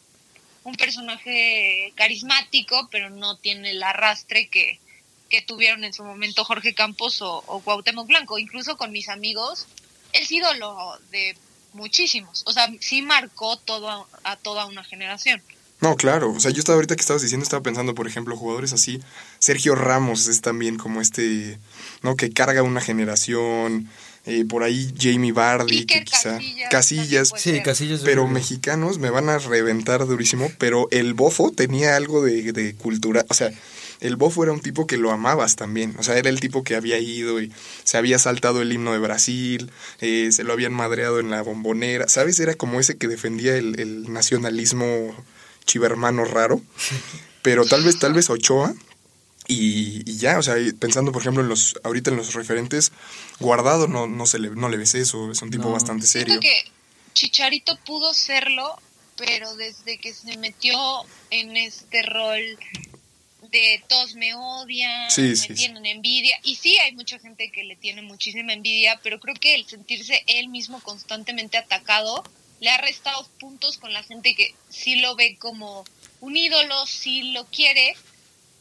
un 0.63 0.75
personaje 0.75 1.93
carismático, 1.95 2.87
pero 2.91 3.09
no 3.09 3.37
tiene 3.37 3.71
el 3.71 3.83
arrastre 3.83 4.47
que, 4.47 4.79
que 5.29 5.41
tuvieron 5.41 5.83
en 5.83 5.93
su 5.93 6.03
momento 6.03 6.45
Jorge 6.45 6.73
Campos 6.73 7.21
o, 7.21 7.43
o 7.47 7.59
Cuauhtémoc 7.61 8.07
Blanco. 8.07 8.39
Incluso 8.39 8.77
con 8.77 8.91
mis 8.91 9.09
amigos, 9.09 9.67
es 10.13 10.31
ídolo 10.31 10.99
de 11.11 11.35
muchísimos. 11.73 12.43
O 12.45 12.53
sea, 12.53 12.71
sí 12.79 13.01
marcó 13.01 13.57
todo 13.57 13.89
a, 13.89 14.07
a 14.23 14.35
toda 14.37 14.65
una 14.65 14.83
generación. 14.83 15.41
No, 15.81 15.97
claro. 15.97 16.31
O 16.31 16.39
sea, 16.39 16.51
yo 16.51 16.59
estaba 16.59 16.75
ahorita 16.75 16.95
que 16.95 17.01
estabas 17.01 17.21
diciendo, 17.21 17.43
estaba 17.43 17.61
pensando, 17.61 17.93
por 17.93 18.07
ejemplo, 18.07 18.37
jugadores 18.37 18.71
así. 18.71 19.01
Sergio 19.39 19.75
Ramos 19.75 20.27
es 20.27 20.39
también 20.39 20.77
como 20.77 21.01
este, 21.01 21.59
¿no? 22.01 22.15
Que 22.15 22.31
carga 22.31 22.63
una 22.63 22.79
generación. 22.79 23.89
Eh, 24.25 24.45
por 24.45 24.63
ahí 24.63 24.93
Jamie 24.97 25.33
Vardy, 25.33 25.85
que 25.85 26.03
quizá. 26.03 26.39
Casillas 26.69 26.69
Casillas. 26.69 27.31
sí. 27.35 27.61
Casillas. 27.61 28.01
Pero 28.05 28.27
mexicanos 28.27 28.97
me 28.97 29.09
van 29.09 29.29
a 29.29 29.37
reventar 29.37 30.05
durísimo, 30.05 30.51
pero 30.57 30.87
el 30.91 31.13
bofo 31.13 31.51
tenía 31.51 31.95
algo 31.95 32.23
de, 32.23 32.53
de 32.53 32.73
cultura, 32.75 33.25
o 33.29 33.33
sea, 33.33 33.51
el 33.99 34.15
bofo 34.15 34.43
era 34.43 34.51
un 34.51 34.59
tipo 34.59 34.87
que 34.87 34.97
lo 34.97 35.11
amabas 35.11 35.55
también, 35.55 35.95
o 35.97 36.03
sea, 36.03 36.17
era 36.17 36.29
el 36.29 36.39
tipo 36.39 36.63
que 36.63 36.75
había 36.75 36.99
ido 36.99 37.41
y 37.41 37.51
se 37.83 37.97
había 37.97 38.19
saltado 38.19 38.61
el 38.61 38.71
himno 38.71 38.91
de 38.93 38.99
Brasil, 38.99 39.71
eh, 40.01 40.29
se 40.31 40.43
lo 40.43 40.53
habían 40.53 40.73
madreado 40.73 41.19
en 41.19 41.29
la 41.29 41.41
bombonera, 41.41 42.07
¿sabes? 42.07 42.39
Era 42.39 42.53
como 42.55 42.79
ese 42.79 42.97
que 42.97 43.07
defendía 43.07 43.55
el, 43.55 43.79
el 43.79 44.11
nacionalismo 44.11 45.15
chivermano 45.65 46.25
raro, 46.25 46.61
pero 47.41 47.65
tal 47.65 47.83
vez, 47.83 47.99
tal 47.99 48.13
vez 48.13 48.29
Ochoa, 48.29 48.73
y, 49.47 50.09
y 50.09 50.17
ya, 50.17 50.37
o 50.39 50.43
sea, 50.43 50.55
pensando 50.79 51.11
por 51.11 51.21
ejemplo 51.21 51.43
en 51.43 51.49
los, 51.49 51.75
ahorita 51.83 52.09
en 52.11 52.17
los 52.17 52.33
referentes, 52.33 52.91
Guardado 53.39 53.87
no, 53.87 54.07
no, 54.07 54.25
se 54.25 54.39
le, 54.39 54.49
no 54.51 54.69
le 54.69 54.77
ves 54.77 54.95
eso, 54.95 55.31
es 55.31 55.41
un 55.41 55.51
tipo 55.51 55.65
No. 55.65 55.71
bastante 55.71 56.07
serio. 56.07 56.39
Siento 56.39 56.41
que 56.41 56.71
Chicharito 57.13 57.77
pudo 57.85 58.13
serlo, 58.13 58.79
pero 59.17 59.55
desde 59.55 59.97
que 59.99 60.13
se 60.13 60.37
metió 60.37 60.75
en 61.29 61.55
este 61.57 62.01
rol 62.03 62.57
de 63.51 63.83
todos 63.87 64.15
me 64.15 64.33
odian, 64.33 65.11
Sí, 65.11 65.21
me 65.21 65.35
sí, 65.35 65.47
sí. 65.49 65.53
tienen 65.53 65.85
envidia, 65.85 66.35
y 66.43 66.55
sí 66.55 66.77
hay 66.79 66.93
mucha 66.93 67.19
gente 67.19 67.51
que 67.51 67.63
le 67.63 67.75
tiene 67.75 68.01
muchísima 68.01 68.53
envidia, 68.53 68.99
pero 69.03 69.19
creo 69.19 69.35
que 69.35 69.53
el 69.55 69.67
sentirse 69.67 70.23
él 70.27 70.47
mismo 70.47 70.79
constantemente 70.81 71.57
atacado 71.57 72.23
le 72.61 72.69
ha 72.69 72.77
restado 72.77 73.27
puntos 73.39 73.77
con 73.77 73.91
la 73.93 74.01
gente 74.03 74.33
que 74.35 74.55
sí 74.69 74.95
lo 74.95 75.15
ve 75.15 75.35
como 75.37 75.83
un 76.21 76.37
ídolo, 76.37 76.85
sí 76.87 77.33
lo 77.33 77.45
quiere, 77.45 77.93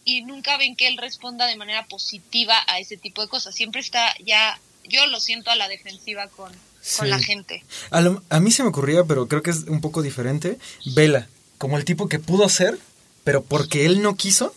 y 0.04 0.22
nunca 0.22 0.56
ven 0.58 0.76
que 0.76 0.88
él 0.88 0.96
responda 0.98 1.46
de 1.46 1.56
manera 1.56 1.86
positiva 1.86 2.54
a 2.66 2.78
ese 2.78 2.96
tipo 2.96 3.22
de 3.22 3.28
cosas. 3.28 3.54
Siempre 3.54 3.80
está 3.80 4.14
ya, 4.24 4.58
yo 4.88 5.06
lo 5.06 5.20
siento 5.20 5.50
a 5.50 5.56
la 5.56 5.68
defensiva 5.68 6.28
con, 6.28 6.52
con 6.98 7.10
la 7.10 7.18
gente. 7.18 7.64
A, 7.90 8.00
lo- 8.00 8.22
a 8.30 8.40
mí 8.40 8.50
se 8.50 8.62
me 8.62 8.70
ocurría, 8.70 9.04
pero 9.04 9.28
creo 9.28 9.42
que 9.42 9.50
es 9.50 9.64
un 9.68 9.80
poco 9.80 10.02
diferente, 10.02 10.58
Vela, 10.94 11.28
como 11.58 11.78
el 11.78 11.84
tipo 11.84 12.08
que 12.08 12.18
pudo 12.18 12.48
ser, 12.48 12.78
pero 13.24 13.42
porque 13.44 13.86
él 13.86 14.02
no 14.02 14.16
quiso, 14.16 14.54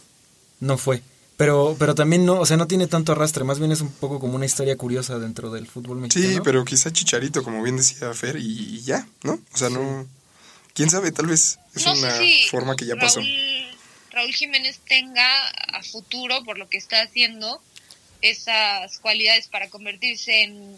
no 0.60 0.78
fue. 0.78 1.02
Pero, 1.38 1.76
pero 1.78 1.96
también 1.96 2.26
no, 2.26 2.40
o 2.40 2.46
sea, 2.46 2.56
no 2.56 2.66
tiene 2.66 2.88
tanto 2.88 3.12
arrastre, 3.12 3.44
más 3.44 3.60
bien 3.60 3.72
es 3.74 3.82
un 3.82 3.92
poco 3.92 4.22
como 4.22 4.36
una 4.36 4.46
historia 4.46 4.78
curiosa 4.78 5.20
dentro 5.20 5.52
del 5.52 5.68
fútbol 5.68 5.98
mexicano. 5.98 6.34
Sí, 6.34 6.40
pero 6.44 6.64
quizá 6.64 6.94
Chicharito, 6.94 7.44
como 7.44 7.62
bien 7.62 7.76
decía 7.76 8.14
Fer, 8.14 8.38
y, 8.38 8.78
y 8.78 8.82
ya, 8.84 9.06
¿no? 9.24 9.34
O 9.54 9.58
sea, 9.58 9.70
no... 9.70 10.08
¿Quién 10.74 10.90
sabe? 10.90 11.12
Tal 11.12 11.26
vez 11.28 11.60
es 11.76 11.86
no 11.86 11.92
una 11.94 12.12
sé 12.12 12.18
si 12.26 12.48
forma 12.50 12.76
que 12.78 12.86
ya 12.86 12.96
pasó. 12.96 13.20
Raúl, 13.20 13.30
Raúl 14.16 14.34
Jiménez 14.34 14.80
tenga 14.88 15.48
a 15.50 15.84
futuro, 15.84 16.44
por 16.44 16.58
lo 16.58 16.68
que 16.70 16.78
está 16.78 17.02
haciendo, 17.02 17.62
esas 18.22 18.98
cualidades 19.00 19.48
para 19.48 19.70
convertirse 19.70 20.44
en, 20.44 20.76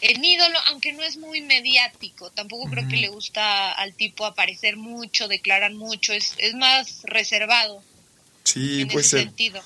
en 0.00 0.24
ídolo, 0.24 0.58
aunque 0.66 0.92
no 0.92 1.02
es 1.02 1.16
muy 1.16 1.40
mediático. 1.40 2.30
Tampoco 2.30 2.68
creo 2.68 2.86
que 2.88 2.96
le 2.96 3.08
gusta 3.08 3.72
al 3.72 3.94
tipo 3.94 4.26
aparecer 4.26 4.76
mucho, 4.76 5.28
declarar 5.28 5.72
mucho, 5.72 6.12
es, 6.12 6.34
es 6.38 6.54
más 6.54 7.02
reservado 7.04 7.82
Sí, 8.44 8.82
en 8.82 8.88
puede 8.88 9.00
ese 9.00 9.10
ser. 9.10 9.20
sentido. 9.26 9.62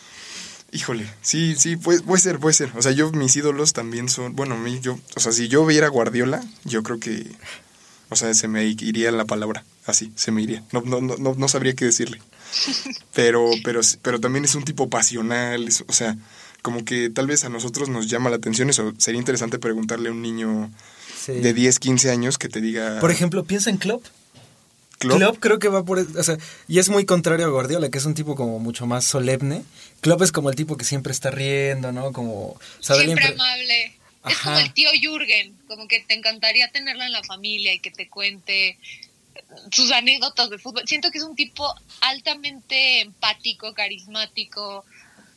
Híjole, 0.72 1.06
sí, 1.20 1.54
sí, 1.56 1.76
puede, 1.76 2.00
puede 2.00 2.20
ser, 2.22 2.38
puede 2.38 2.54
ser. 2.54 2.70
O 2.76 2.82
sea, 2.82 2.92
yo, 2.92 3.12
mis 3.12 3.36
ídolos 3.36 3.72
también 3.74 4.08
son... 4.08 4.34
Bueno, 4.34 4.54
a 4.54 4.58
mí, 4.58 4.80
yo... 4.80 4.98
O 5.16 5.20
sea, 5.20 5.30
si 5.32 5.48
yo 5.48 5.64
viera 5.66 5.88
Guardiola, 5.88 6.42
yo 6.64 6.82
creo 6.82 6.98
que... 6.98 7.26
O 8.08 8.16
sea, 8.16 8.32
se 8.34 8.48
me 8.48 8.64
iría 8.64 9.10
la 9.12 9.24
palabra. 9.24 9.64
Así, 9.86 10.12
se 10.16 10.30
me 10.32 10.42
iría. 10.42 10.62
No, 10.72 10.80
no, 10.80 11.00
no, 11.00 11.34
no 11.34 11.48
sabría 11.48 11.74
qué 11.74 11.84
decirle. 11.84 12.20
Pero, 13.14 13.50
pero, 13.64 13.80
pero 14.02 14.20
también 14.20 14.44
es 14.44 14.54
un 14.54 14.64
tipo 14.64 14.88
pasional. 14.90 15.68
es- 15.68 15.84
o 15.86 15.92
sea, 15.92 16.16
como 16.62 16.84
que 16.84 17.10
tal 17.10 17.26
vez 17.26 17.44
a 17.44 17.48
nosotros 17.48 17.88
nos 17.88 18.08
llama 18.08 18.30
la 18.30 18.36
atención 18.36 18.70
eso. 18.70 18.92
Sería 18.98 19.18
interesante 19.18 19.58
preguntarle 19.58 20.08
a 20.08 20.12
un 20.12 20.22
niño 20.22 20.70
Sí. 21.24 21.32
de 21.32 21.52
10, 21.54 21.78
15 21.78 22.10
años 22.10 22.36
que 22.38 22.48
te 22.48 22.60
diga... 22.60 22.98
Por 23.00 23.10
ejemplo, 23.10 23.44
piensa 23.44 23.70
en 23.70 23.76
Klopp. 23.76 24.04
Klopp. 24.98 25.18
Klopp 25.18 25.38
creo 25.40 25.58
que 25.58 25.68
va 25.68 25.84
por... 25.84 25.98
O 25.98 26.22
sea, 26.22 26.36
y 26.68 26.78
es 26.78 26.88
muy 26.88 27.04
contrario 27.04 27.46
a 27.46 27.48
Guardiola, 27.50 27.90
que 27.90 27.98
es 27.98 28.04
un 28.06 28.14
tipo 28.14 28.34
como 28.36 28.58
mucho 28.60 28.86
más 28.86 29.04
solemne. 29.04 29.62
Klopp 30.00 30.22
es 30.22 30.32
como 30.32 30.50
el 30.50 30.56
tipo 30.56 30.76
que 30.76 30.84
siempre 30.84 31.12
está 31.12 31.30
riendo, 31.30 31.90
¿no? 31.92 32.12
Como... 32.12 32.32
o 32.50 32.58
sea, 32.80 32.96
Siempre 32.96 33.24
impre- 33.26 33.32
amable. 33.34 33.96
Es 34.28 34.38
como 34.38 34.58
el 34.58 34.72
tío 34.72 34.88
Jürgen, 35.00 35.54
como 35.66 35.88
que 35.88 36.00
te 36.06 36.14
encantaría 36.14 36.70
tenerlo 36.70 37.02
en 37.02 37.10
la 37.12 37.24
familia 37.24 37.74
y 37.74 37.80
que 37.80 37.90
te 37.90 38.08
cuente 38.08 38.78
sus 39.70 39.90
anécdotas 39.92 40.50
de 40.50 40.58
fútbol. 40.58 40.82
Siento 40.86 41.10
que 41.10 41.18
es 41.18 41.24
un 41.24 41.36
tipo 41.36 41.72
altamente 42.00 43.00
empático, 43.00 43.72
carismático. 43.74 44.84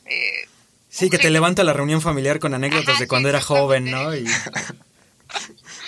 eh, 0.05 0.47
Sí, 0.89 1.09
que 1.09 1.17
te 1.17 1.29
levanta 1.29 1.63
la 1.65 1.73
reunión 1.73 2.01
familiar 2.01 2.39
con 2.39 2.53
anécdotas 2.53 2.89
Ajá, 2.89 2.99
de 2.99 3.05
sí, 3.05 3.09
cuando 3.09 3.27
era 3.29 3.41
joven, 3.41 3.91
¿no? 3.91 4.15
Y... 4.15 4.25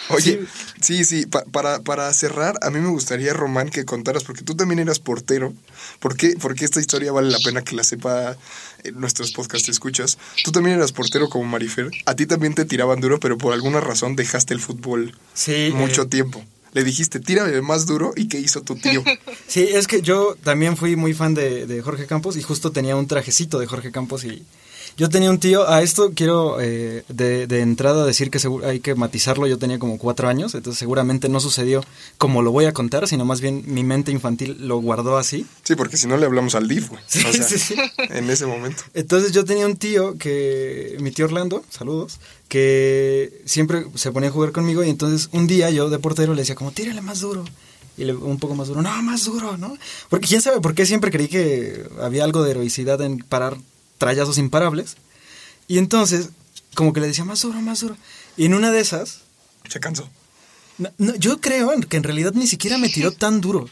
Oye, 0.09 0.45
sí, 0.81 1.03
sí, 1.03 1.25
pa- 1.25 1.43
para, 1.51 1.79
para 1.81 2.11
cerrar, 2.13 2.57
a 2.61 2.69
mí 2.69 2.79
me 2.79 2.89
gustaría, 2.89 3.33
Román, 3.33 3.69
que 3.69 3.83
contaras, 3.85 4.23
porque 4.23 4.41
tú 4.41 4.55
también 4.55 4.79
eras 4.79 4.99
portero. 4.99 5.53
¿Por 5.99 6.15
qué? 6.15 6.35
Porque 6.41 6.63
esta 6.65 6.79
historia 6.79 7.11
vale 7.11 7.29
la 7.29 7.39
pena 7.39 7.61
que 7.61 7.75
la 7.75 7.83
sepa 7.83 8.37
en 8.83 8.99
nuestros 8.99 9.31
podcast 9.31 9.67
escuchas. 9.67 10.17
Tú 10.45 10.51
también 10.53 10.77
eras 10.77 10.93
portero 10.93 11.27
como 11.29 11.43
Marifer. 11.45 11.89
A 12.05 12.15
ti 12.15 12.25
también 12.25 12.53
te 12.55 12.63
tiraban 12.65 13.01
duro, 13.01 13.19
pero 13.19 13.37
por 13.37 13.53
alguna 13.53 13.81
razón 13.81 14.15
dejaste 14.15 14.53
el 14.53 14.61
fútbol 14.61 15.17
Sí, 15.33 15.71
mucho 15.73 16.03
eh, 16.03 16.07
tiempo. 16.07 16.43
Le 16.77 16.83
dijiste, 16.83 17.19
tírame 17.19 17.59
más 17.63 17.87
duro 17.87 18.13
y 18.15 18.27
¿qué 18.27 18.39
hizo 18.39 18.61
tu 18.61 18.75
tío? 18.75 19.03
Sí, 19.47 19.63
es 19.63 19.87
que 19.87 20.01
yo 20.03 20.35
también 20.43 20.77
fui 20.77 20.95
muy 20.95 21.13
fan 21.15 21.33
de, 21.33 21.65
de 21.65 21.81
Jorge 21.81 22.05
Campos 22.05 22.37
y 22.37 22.43
justo 22.43 22.71
tenía 22.71 22.95
un 22.95 23.07
trajecito 23.07 23.57
de 23.57 23.65
Jorge 23.65 23.91
Campos 23.91 24.23
y 24.25 24.43
yo 24.97 25.09
tenía 25.09 25.29
un 25.29 25.39
tío, 25.39 25.69
a 25.69 25.81
esto 25.83 26.11
quiero 26.15 26.59
eh, 26.59 27.03
de, 27.07 27.45
de 27.45 27.59
entrada 27.61 28.03
decir 28.05 28.31
que 28.31 28.39
seguro- 28.39 28.67
hay 28.67 28.79
que 28.79 28.95
matizarlo, 28.95 29.45
yo 29.47 29.57
tenía 29.59 29.77
como 29.79 29.97
cuatro 29.99 30.27
años, 30.27 30.55
entonces 30.55 30.79
seguramente 30.79 31.29
no 31.29 31.39
sucedió 31.39 31.83
como 32.17 32.41
lo 32.41 32.51
voy 32.51 32.65
a 32.65 32.73
contar, 32.73 33.07
sino 33.07 33.23
más 33.23 33.39
bien 33.39 33.63
mi 33.67 33.83
mente 33.83 34.11
infantil 34.11 34.57
lo 34.67 34.77
guardó 34.79 35.17
así. 35.17 35.45
Sí, 35.63 35.75
porque 35.75 35.97
si 35.97 36.07
no 36.07 36.17
le 36.17 36.25
hablamos 36.25 36.55
al 36.55 36.67
DIF, 36.67 36.89
güey. 36.89 37.01
Sí, 37.07 37.19
o 37.27 37.31
sea, 37.31 37.43
sí, 37.43 37.57
sí. 37.59 37.75
en 38.09 38.29
ese 38.29 38.45
momento. 38.47 38.83
Entonces 38.95 39.31
yo 39.33 39.45
tenía 39.45 39.65
un 39.67 39.77
tío 39.77 40.17
que, 40.17 40.97
mi 40.99 41.11
tío 41.11 41.25
Orlando, 41.25 41.63
saludos, 41.69 42.19
que 42.47 43.41
siempre 43.45 43.85
se 43.95 44.11
ponía 44.11 44.29
a 44.29 44.31
jugar 44.31 44.51
conmigo 44.51 44.83
y 44.83 44.89
entonces 44.89 45.29
un 45.33 45.47
día 45.47 45.69
yo 45.69 45.89
de 45.89 45.99
portero 45.99 46.33
le 46.33 46.41
decía 46.41 46.55
como, 46.55 46.71
tírale 46.71 47.01
más 47.01 47.19
duro. 47.19 47.43
Y 47.97 48.05
le, 48.05 48.13
un 48.13 48.37
poco 48.37 48.53
más 48.53 48.67
duro, 48.67 48.81
no, 48.81 49.01
más 49.01 49.25
duro, 49.25 49.57
¿no? 49.57 49.75
Porque 50.09 50.27
quién 50.27 50.41
sabe 50.41 50.61
por 50.61 50.75
qué 50.75 50.85
siempre 50.85 51.11
creí 51.11 51.27
que 51.27 51.83
había 51.99 52.23
algo 52.23 52.43
de 52.43 52.51
heroicidad 52.51 53.01
en 53.01 53.19
parar 53.19 53.57
trayazos 53.97 54.37
imparables. 54.37 54.97
Y 55.67 55.79
entonces, 55.79 56.29
como 56.75 56.93
que 56.93 57.01
le 57.01 57.07
decía 57.07 57.25
más 57.25 57.41
duro, 57.41 57.59
más 57.59 57.79
duro. 57.81 57.97
Y 58.37 58.45
en 58.45 58.53
una 58.53 58.71
de 58.71 58.79
esas, 58.79 59.21
Se 59.67 59.79
cansó. 59.79 60.09
no, 60.77 60.91
no, 60.99 61.15
yo 61.15 61.41
creo 61.41 61.71
que 61.89 61.97
en 61.97 62.03
realidad 62.03 62.33
ni 62.35 62.47
siquiera 62.47 62.77
me 62.77 62.87
tiró 62.87 63.11
tan 63.11 63.41
duro. 63.41 63.67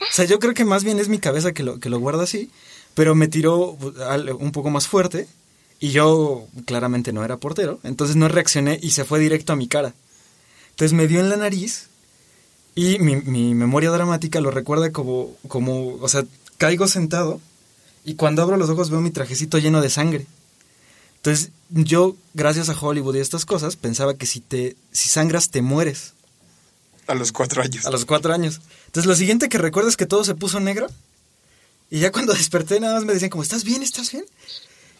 O 0.00 0.12
sea, 0.12 0.24
yo 0.24 0.38
creo 0.38 0.54
que 0.54 0.64
más 0.64 0.84
bien 0.84 0.98
es 1.00 1.08
mi 1.08 1.18
cabeza 1.18 1.52
que 1.52 1.64
lo, 1.64 1.80
que 1.80 1.90
lo 1.90 1.98
guarda 1.98 2.22
así, 2.22 2.50
pero 2.94 3.14
me 3.14 3.28
tiró 3.28 3.76
pues, 3.78 3.94
un 4.38 4.52
poco 4.52 4.70
más 4.70 4.86
fuerte 4.86 5.26
y 5.80 5.90
yo 5.90 6.46
claramente 6.64 7.12
no 7.12 7.24
era 7.24 7.36
portero, 7.36 7.80
entonces 7.82 8.16
no 8.16 8.28
reaccioné 8.28 8.78
y 8.82 8.90
se 8.90 9.04
fue 9.04 9.18
directo 9.18 9.52
a 9.52 9.56
mi 9.56 9.68
cara. 9.68 9.94
Entonces 10.70 10.92
me 10.92 11.06
dio 11.06 11.20
en 11.20 11.28
la 11.28 11.36
nariz 11.36 11.88
y 12.74 12.98
mi, 12.98 13.16
mi 13.16 13.54
memoria 13.54 13.90
dramática 13.90 14.40
lo 14.40 14.50
recuerda 14.50 14.92
como, 14.92 15.36
como, 15.48 15.94
o 15.96 16.08
sea, 16.08 16.24
caigo 16.58 16.88
sentado 16.88 17.40
y 18.04 18.14
cuando 18.14 18.42
abro 18.42 18.56
los 18.56 18.70
ojos 18.70 18.90
veo 18.90 19.00
mi 19.00 19.10
trajecito 19.10 19.58
lleno 19.58 19.80
de 19.80 19.90
sangre. 19.90 20.26
Entonces 21.16 21.50
yo, 21.70 22.16
gracias 22.34 22.68
a 22.68 22.78
Hollywood 22.78 23.16
y 23.16 23.20
estas 23.20 23.46
cosas, 23.46 23.76
pensaba 23.76 24.14
que 24.14 24.26
si 24.26 24.40
te, 24.40 24.76
si 24.92 25.08
sangras 25.08 25.50
te 25.50 25.62
mueres. 25.62 26.12
A 27.06 27.14
los 27.14 27.32
cuatro 27.32 27.62
años. 27.62 27.86
A 27.86 27.90
los 27.90 28.04
cuatro 28.04 28.34
años. 28.34 28.60
Entonces 28.86 29.06
lo 29.06 29.14
siguiente 29.14 29.48
que 29.48 29.58
recuerdo 29.58 29.88
es 29.88 29.96
que 29.96 30.06
todo 30.06 30.24
se 30.24 30.34
puso 30.34 30.60
negro. 30.60 30.86
Y 31.90 32.00
ya 32.00 32.12
cuando 32.12 32.32
desperté 32.34 32.78
nada 32.78 32.94
más 32.94 33.04
me 33.04 33.14
decían 33.14 33.30
como, 33.30 33.42
¿estás 33.42 33.64
bien? 33.64 33.82
¿Estás 33.82 34.12
bien? 34.12 34.24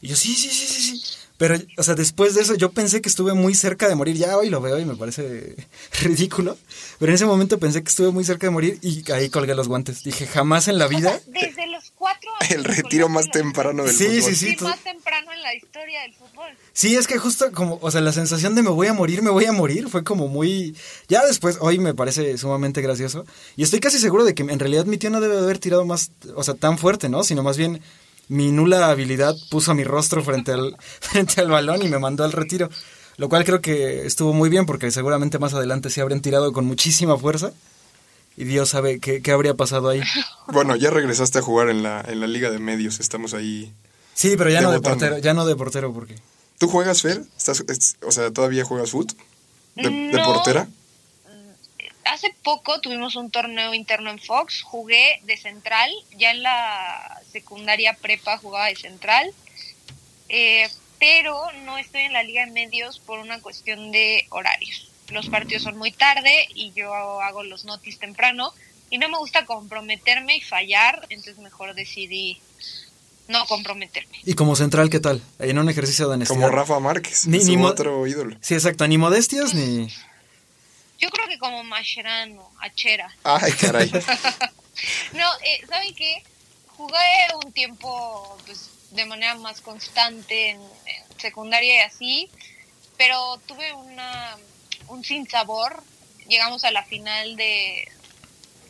Y 0.05 0.09
yo, 0.09 0.17
sí, 0.17 0.35
sí, 0.35 0.51
sí, 0.51 0.67
sí, 0.67 0.81
sí. 0.99 1.03
Pero, 1.37 1.57
o 1.79 1.83
sea, 1.83 1.95
después 1.95 2.35
de 2.35 2.43
eso 2.43 2.55
yo 2.55 2.71
pensé 2.71 3.01
que 3.01 3.09
estuve 3.09 3.33
muy 3.35 3.55
cerca 3.55 3.89
de 3.89 3.95
morir. 3.97 4.17
Ya 4.17 4.37
hoy 4.39 4.51
lo 4.51 4.61
veo 4.61 4.79
y 4.79 4.85
me 4.85 4.95
parece 4.97 5.57
ridículo. 6.03 6.57
Pero 6.99 7.11
en 7.11 7.15
ese 7.17 7.25
momento 7.27 7.59
pensé 7.59 7.83
que 7.83 7.89
estuve 7.89 8.11
muy 8.13 8.23
cerca 8.25 8.47
de 8.47 8.51
morir 8.51 8.79
y 8.83 9.11
ahí 9.11 9.31
colgué 9.31 9.55
los 9.55 9.67
guantes. 9.67 10.05
Dije, 10.05 10.27
jamás 10.27 10.69
en 10.69 10.79
la 10.79 10.87
O 10.87 10.89
sea, 10.91 10.99
vida... 10.99 11.21
desde 11.27 11.67
los 11.69 11.91
cuatro 11.97 12.31
años. 12.41 12.53
El 12.55 12.65
retiro 12.65 13.09
más 13.09 13.31
temprano 13.31 13.83
del 13.83 13.95
Sí, 13.97 14.05
fútbol. 14.05 14.23
sí, 14.23 14.35
Sí, 14.37 14.47
sí. 14.51 14.57
tú- 14.57 14.65
más 14.67 14.79
temprano 14.85 15.33
en 15.33 15.43
la 15.43 15.55
historia 15.55 16.03
del 16.03 16.15
fútbol. 16.15 16.51
Sí, 16.73 16.95
es 16.97 17.07
que 17.09 17.19
justo 17.19 17.51
como, 17.51 17.79
o 17.83 17.91
sea, 17.91 18.01
la 18.01 18.13
sensación 18.13 18.55
de 18.55 18.63
me 18.63 18.71
voy 18.71 18.87
a 18.87 18.93
morir, 18.93 19.23
me 19.23 19.31
voy 19.31 19.47
a 19.47 19.53
morir, 19.53 19.89
fue 19.89 20.05
como 20.05 20.29
muy... 20.29 20.77
Ya 21.09 21.25
después, 21.27 21.57
hoy 21.61 21.79
me 21.81 21.95
parece 21.95 22.39
sumamente 22.39 22.81
gracioso. 22.81 23.25
Y 23.57 23.65
estoy 23.65 23.81
casi 23.81 23.99
seguro 23.99 24.25
de 24.25 24.35
que 24.35 24.43
en 24.45 24.59
realidad 24.61 24.85
mi 24.85 24.99
tío 24.99 25.11
no 25.11 25.21
debe 25.21 25.35
de 25.37 25.43
haber 25.43 25.59
tirado 25.59 25.85
más, 25.85 26.13
o 26.37 26.45
sea, 26.45 26.55
tan 26.55 26.79
fuerte, 26.79 27.09
¿no? 27.09 27.25
Sino 27.25 27.43
más 27.43 27.57
bien 27.57 27.81
mi 28.29 28.51
nula 28.53 28.89
habilidad 28.91 29.35
puso 29.51 29.75
mi 29.75 29.85
rostro 29.85 30.23
frente 30.25 30.53
al, 30.53 30.77
frente 31.01 31.41
al 31.41 31.49
balón 31.51 31.83
y 31.83 31.89
me 31.89 31.99
mandó 31.99 32.25
al 32.25 32.33
retiro. 32.33 32.69
Lo 33.17 33.29
cual 33.29 33.45
creo 33.45 33.61
que 33.61 34.07
estuvo 34.07 34.33
muy 34.33 34.49
bien 34.49 34.67
porque 34.67 34.91
seguramente 34.91 35.39
más 35.39 35.55
adelante 35.55 35.89
se 35.91 36.01
habrían 36.01 36.21
tirado 36.21 36.53
con 36.53 36.65
muchísima 36.65 37.17
fuerza. 37.17 37.53
Y 38.37 38.43
Dios 38.45 38.71
sabe 38.71 38.99
qué, 38.99 39.23
qué 39.23 39.31
habría 39.31 39.55
pasado 39.55 39.89
ahí. 39.89 40.01
Bueno, 40.49 40.75
ya 40.77 40.91
regresaste 40.91 41.39
a 41.39 41.43
jugar 41.43 41.69
en 41.71 41.83
la, 41.83 42.05
en 42.07 42.21
la 42.21 42.27
Liga 42.27 42.51
de 42.51 42.59
Medios. 42.59 42.99
Estamos 43.01 43.33
ahí. 43.35 43.73
Sí, 44.15 44.35
pero 44.37 44.51
ya 44.51 44.61
no 44.61 44.71
de 44.73 44.81
portero, 44.81 45.19
ya 45.19 45.33
no 45.35 45.47
de 45.47 45.57
portero 45.57 45.93
porque... 45.93 46.17
¿Tú 46.59 46.69
juegas, 46.69 47.03
Fer? 47.03 47.23
¿Estás, 47.37 47.65
es- 47.69 47.97
o 48.07 48.13
sea, 48.13 48.31
¿todavía 48.31 48.65
juegas 48.65 48.91
foot? 48.91 49.13
¿De, 49.75 49.89
de 49.89 50.19
portera? 50.25 50.69
Hace 52.05 52.35
poco 52.43 52.81
tuvimos 52.81 53.17
un 53.17 53.31
torneo 53.31 53.73
interno 53.75 54.11
en 54.11 54.19
Fox, 54.19 54.63
jugué 54.63 55.21
de 55.25 55.37
central, 55.39 55.91
ya 56.19 56.31
en 56.33 56.43
la 56.43 57.14
secundaria 57.35 57.95
prepa 58.01 58.39
jugaba 58.39 58.67
de 58.69 58.77
central, 58.77 59.27
eh, 60.29 60.69
pero 61.01 61.35
no 61.65 61.77
estoy 61.79 62.03
en 62.03 62.13
la 62.13 62.23
liga 62.23 62.45
de 62.47 62.53
medios 62.53 63.01
por 63.01 63.19
una 63.19 63.41
cuestión 63.41 63.91
de 63.91 64.27
horarios. 64.31 64.89
Los 65.09 65.29
partidos 65.29 65.65
son 65.65 65.77
muy 65.77 65.91
tarde 65.91 66.49
y 66.55 66.73
yo 66.75 66.95
hago 67.21 67.43
los 67.43 67.65
notis 67.65 67.99
temprano 67.99 68.53
y 68.89 68.99
no 68.99 69.09
me 69.09 69.19
gusta 69.19 69.45
comprometerme 69.45 70.37
y 70.37 70.41
fallar, 70.41 71.07
entonces 71.11 71.39
mejor 71.39 71.75
decidí 71.75 72.41
no 73.27 73.45
comprometerme. 73.47 74.17
Y 74.25 74.35
como 74.35 74.55
central, 74.55 74.89
¿qué 74.91 75.01
tal? 75.01 75.21
En 75.41 75.59
un 75.59 75.69
ejercicio 75.69 76.07
de 76.09 76.15
honestidad. 76.15 76.41
Como 76.41 76.55
Rafa 76.55 76.79
Márquez. 76.79 77.27
Ni- 77.27 77.57
otro 77.57 78.07
ídolo. 78.07 78.37
Sí, 78.41 78.55
exacto. 78.55 78.87
Ni 78.87 78.97
modestias 78.97 79.55
ni... 79.55 79.89
Yo 81.01 81.11
creo 81.11 81.27
que 81.27 81.39
como 81.39 81.65
Mascherano, 81.65 82.49
Achera. 82.61 83.15
Ay, 83.25 83.53
caray. 83.53 83.91
No, 85.13 85.27
eh, 85.45 85.65
¿saben 85.69 85.95
qué? 85.95 86.23
Jugué 86.77 87.29
un 87.45 87.53
tiempo 87.53 88.37
pues, 88.47 88.71
de 88.91 89.05
manera 89.07 89.35
más 89.37 89.61
constante 89.61 90.51
en, 90.51 90.61
en 90.61 91.21
secundaria 91.21 91.77
y 91.77 91.79
así, 91.79 92.31
pero 92.97 93.39
tuve 93.47 93.73
una, 93.73 94.37
un 94.89 95.05
sinsabor. 95.05 95.83
Llegamos 96.29 96.65
a 96.65 96.71
la 96.71 96.85
final 96.85 97.37
de 97.37 97.89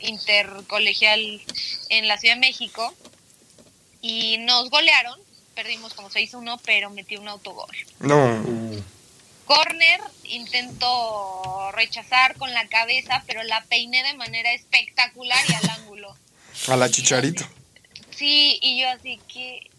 intercolegial 0.00 1.40
en 1.88 2.08
la 2.08 2.18
Ciudad 2.18 2.34
de 2.34 2.40
México 2.40 2.94
y 4.00 4.38
nos 4.38 4.70
golearon. 4.70 5.18
Perdimos 5.54 5.94
como 5.94 6.10
6-1, 6.10 6.60
pero 6.64 6.90
metí 6.90 7.16
un 7.16 7.28
autogol. 7.28 7.74
No. 8.00 8.42
Corner, 9.44 10.00
intento 10.24 11.70
rechazar 11.72 12.36
con 12.36 12.52
la 12.52 12.66
cabeza, 12.68 13.22
pero 13.26 13.42
la 13.44 13.62
peiné 13.64 14.02
de 14.02 14.14
manera 14.14 14.52
espectacular 14.52 15.38
y 15.48 15.54
al 15.54 15.70
ángulo. 15.70 16.16
A 16.68 16.76
la 16.76 16.90
chicharito. 16.90 17.44
Sí, 18.16 18.58
y 18.62 18.80
yo 18.80 18.88
así 18.90 19.18
que 19.32 19.70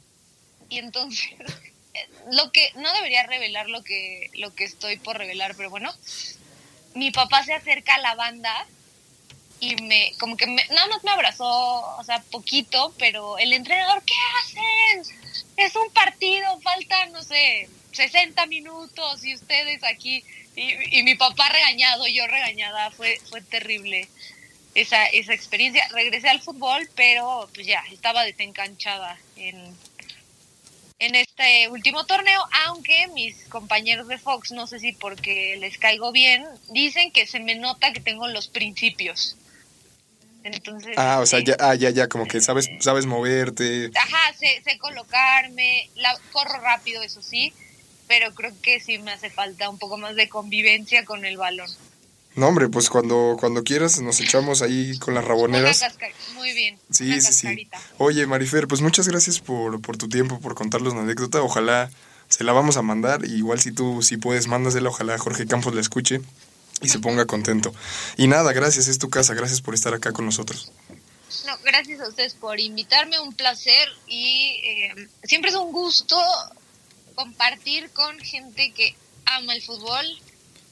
y 0.70 0.80
entonces 0.80 1.30
lo 2.32 2.52
que 2.52 2.72
no 2.76 2.92
debería 2.94 3.24
revelar 3.24 3.70
lo 3.70 3.84
que 3.84 4.30
lo 4.34 4.54
que 4.56 4.64
estoy 4.66 4.98
por 4.98 5.18
revelar, 5.18 5.56
pero 5.56 5.70
bueno, 5.70 5.94
mi 6.94 7.12
papá 7.12 7.44
se 7.44 7.54
acerca 7.54 7.96
a 7.96 8.00
la 8.00 8.16
banda 8.16 8.68
y 9.60 9.76
me 9.84 10.12
como 10.20 10.36
que 10.36 10.48
me- 10.48 10.66
nada 10.70 10.88
más 10.88 11.04
me 11.04 11.12
abrazó, 11.12 11.46
o 11.98 12.04
sea, 12.04 12.22
poquito, 12.32 12.94
pero 12.98 13.38
el 13.38 13.54
entrenador, 13.54 14.04
¿qué 14.04 14.14
hacen? 14.42 15.16
Es 15.58 15.76
un 15.76 15.90
partido, 15.92 16.60
faltan 16.62 17.12
no 17.14 17.22
sé, 17.24 17.70
60 17.94 18.46
minutos 18.48 19.24
y 19.24 19.34
ustedes 19.36 19.84
aquí 19.84 20.24
y, 20.58 21.00
y 21.00 21.04
mi 21.04 21.16
papá 21.16 21.50
regañado, 21.50 22.08
yo 22.08 22.28
regañada, 22.28 22.92
fue 22.92 23.20
fue 23.30 23.42
terrible 23.42 24.10
esa, 24.76 25.06
esa 25.08 25.34
experiencia. 25.34 25.88
Regresé 25.94 26.30
al 26.30 26.42
fútbol, 26.42 26.88
pero 26.96 27.50
pues 27.54 27.66
ya, 27.66 27.84
estaba 27.92 28.24
desencanchada 28.24 29.18
en, 29.38 29.56
en 31.00 31.16
este 31.16 31.70
último 31.70 32.06
torneo, 32.06 32.42
aunque 32.68 33.08
mis 33.08 33.46
compañeros 33.46 34.08
de 34.08 34.18
Fox, 34.18 34.52
no 34.52 34.68
sé 34.68 34.80
si 34.80 34.92
porque 34.92 35.58
les 35.60 35.78
caigo 35.78 36.12
bien, 36.12 36.46
dicen 36.70 37.12
que 37.12 37.26
se 37.26 37.40
me 37.40 37.56
nota 37.56 37.94
que 37.94 38.02
tengo 38.02 38.28
los 38.28 38.48
principios. 38.48 39.38
Entonces, 40.44 40.96
Ah, 40.96 41.20
o 41.22 41.26
sea, 41.26 41.40
ya, 41.40 41.56
ah, 41.60 41.74
ya, 41.74 41.90
ya, 41.90 42.08
como 42.08 42.28
que 42.28 42.40
sabes, 42.40 42.70
sabes 42.80 43.08
moverte. 43.08 43.90
Ajá, 43.96 44.34
sé, 44.38 44.62
sé 44.64 44.78
colocarme, 44.78 45.90
la, 45.96 46.16
corro 46.32 46.60
rápido, 46.60 47.02
eso 47.02 47.24
sí, 47.24 47.52
pero 48.08 48.32
creo 48.36 48.54
que 48.62 48.80
sí 48.80 49.00
me 49.00 49.12
hace 49.12 49.32
falta 49.32 49.70
un 49.70 49.80
poco 49.80 49.98
más 49.98 50.16
de 50.16 50.30
convivencia 50.30 51.04
con 51.04 51.26
el 51.26 51.38
balón. 51.38 51.72
No, 52.36 52.48
hombre, 52.48 52.68
pues 52.68 52.90
cuando, 52.90 53.38
cuando 53.40 53.64
quieras 53.64 54.02
nos 54.02 54.20
echamos 54.20 54.62
ahí 54.62 54.98
con 55.00 55.14
las 55.14 55.24
Una 55.24 55.30
raboneras. 55.30 55.82
muy 56.34 56.52
bien. 56.54 56.78
Sí, 56.92 57.06
una 57.06 57.22
sí, 57.22 57.34
sí. 57.34 57.70
Oye, 57.98 58.28
Marifer, 58.28 58.68
pues 58.68 58.82
muchas 58.82 59.08
gracias 59.08 59.40
por, 59.40 59.82
por 59.82 59.98
tu 59.98 60.10
tiempo, 60.10 60.40
por 60.40 60.54
contarnos 60.56 60.94
la 60.94 61.02
anécdota. 61.02 61.42
Ojalá 61.42 61.90
se 62.28 62.44
la 62.44 62.52
vamos 62.52 62.76
a 62.78 62.82
mandar. 62.82 63.24
Igual 63.26 63.60
si 63.62 63.72
tú, 63.72 64.02
si 64.02 64.18
puedes, 64.18 64.48
mándasela. 64.48 64.90
Ojalá 64.90 65.18
Jorge 65.18 65.48
Campos 65.48 65.74
la 65.74 65.82
escuche 65.82 66.22
y 66.82 66.90
se 66.90 67.00
ponga 67.00 67.26
contento. 67.26 67.74
Y 68.18 68.28
nada, 68.28 68.52
gracias, 68.52 68.88
es 68.88 69.00
tu 69.00 69.10
casa. 69.10 69.34
Gracias 69.34 69.62
por 69.62 69.74
estar 69.74 69.94
acá 69.94 70.12
con 70.12 70.26
nosotros. 70.26 70.72
No, 71.46 71.58
gracias 71.64 72.02
a 72.02 72.08
ustedes 72.08 72.34
por 72.34 72.60
invitarme, 72.60 73.20
un 73.20 73.34
placer 73.34 73.88
y 74.08 74.60
eh, 74.64 75.08
siempre 75.24 75.52
es 75.52 75.56
un 75.56 75.72
gusto 75.72 76.18
compartir 77.16 77.90
con 77.92 78.20
gente 78.20 78.72
que 78.74 78.96
ama 79.26 79.54
el 79.56 79.62
fútbol. 79.62 80.06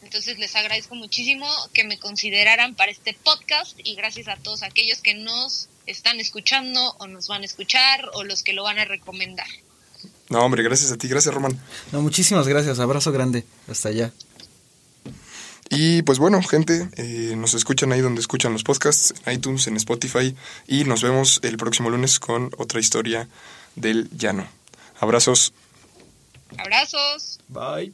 Entonces 0.03 0.37
les 0.37 0.55
agradezco 0.55 0.95
muchísimo 0.95 1.47
que 1.73 1.83
me 1.83 1.97
consideraran 1.97 2.75
para 2.75 2.91
este 2.91 3.13
podcast 3.13 3.79
y 3.83 3.95
gracias 3.95 4.27
a 4.27 4.35
todos 4.35 4.63
aquellos 4.63 5.01
que 5.01 5.15
nos 5.15 5.69
están 5.85 6.19
escuchando 6.19 6.95
o 6.99 7.07
nos 7.07 7.27
van 7.27 7.41
a 7.41 7.45
escuchar 7.45 8.09
o 8.13 8.23
los 8.23 8.43
que 8.43 8.53
lo 8.53 8.63
van 8.63 8.79
a 8.79 8.85
recomendar. 8.85 9.47
No, 10.29 10.39
hombre, 10.39 10.63
gracias 10.63 10.91
a 10.91 10.97
ti. 10.97 11.07
Gracias, 11.07 11.33
Román. 11.33 11.59
No, 11.91 12.01
muchísimas 12.01 12.47
gracias. 12.47 12.79
Abrazo 12.79 13.11
grande. 13.11 13.45
Hasta 13.67 13.89
allá. 13.89 14.11
Y 15.69 16.01
pues 16.03 16.19
bueno, 16.19 16.41
gente, 16.43 16.89
eh, 16.97 17.35
nos 17.35 17.53
escuchan 17.53 17.91
ahí 17.91 18.01
donde 18.01 18.21
escuchan 18.21 18.53
los 18.53 18.63
podcasts, 18.63 19.13
en 19.25 19.33
iTunes, 19.33 19.65
en 19.67 19.77
Spotify, 19.77 20.35
y 20.67 20.83
nos 20.83 21.01
vemos 21.01 21.39
el 21.43 21.57
próximo 21.57 21.89
lunes 21.89 22.19
con 22.19 22.51
otra 22.57 22.79
historia 22.79 23.27
del 23.75 24.09
llano. 24.15 24.47
Abrazos. 24.99 25.53
Abrazos. 26.57 27.39
Bye. 27.47 27.93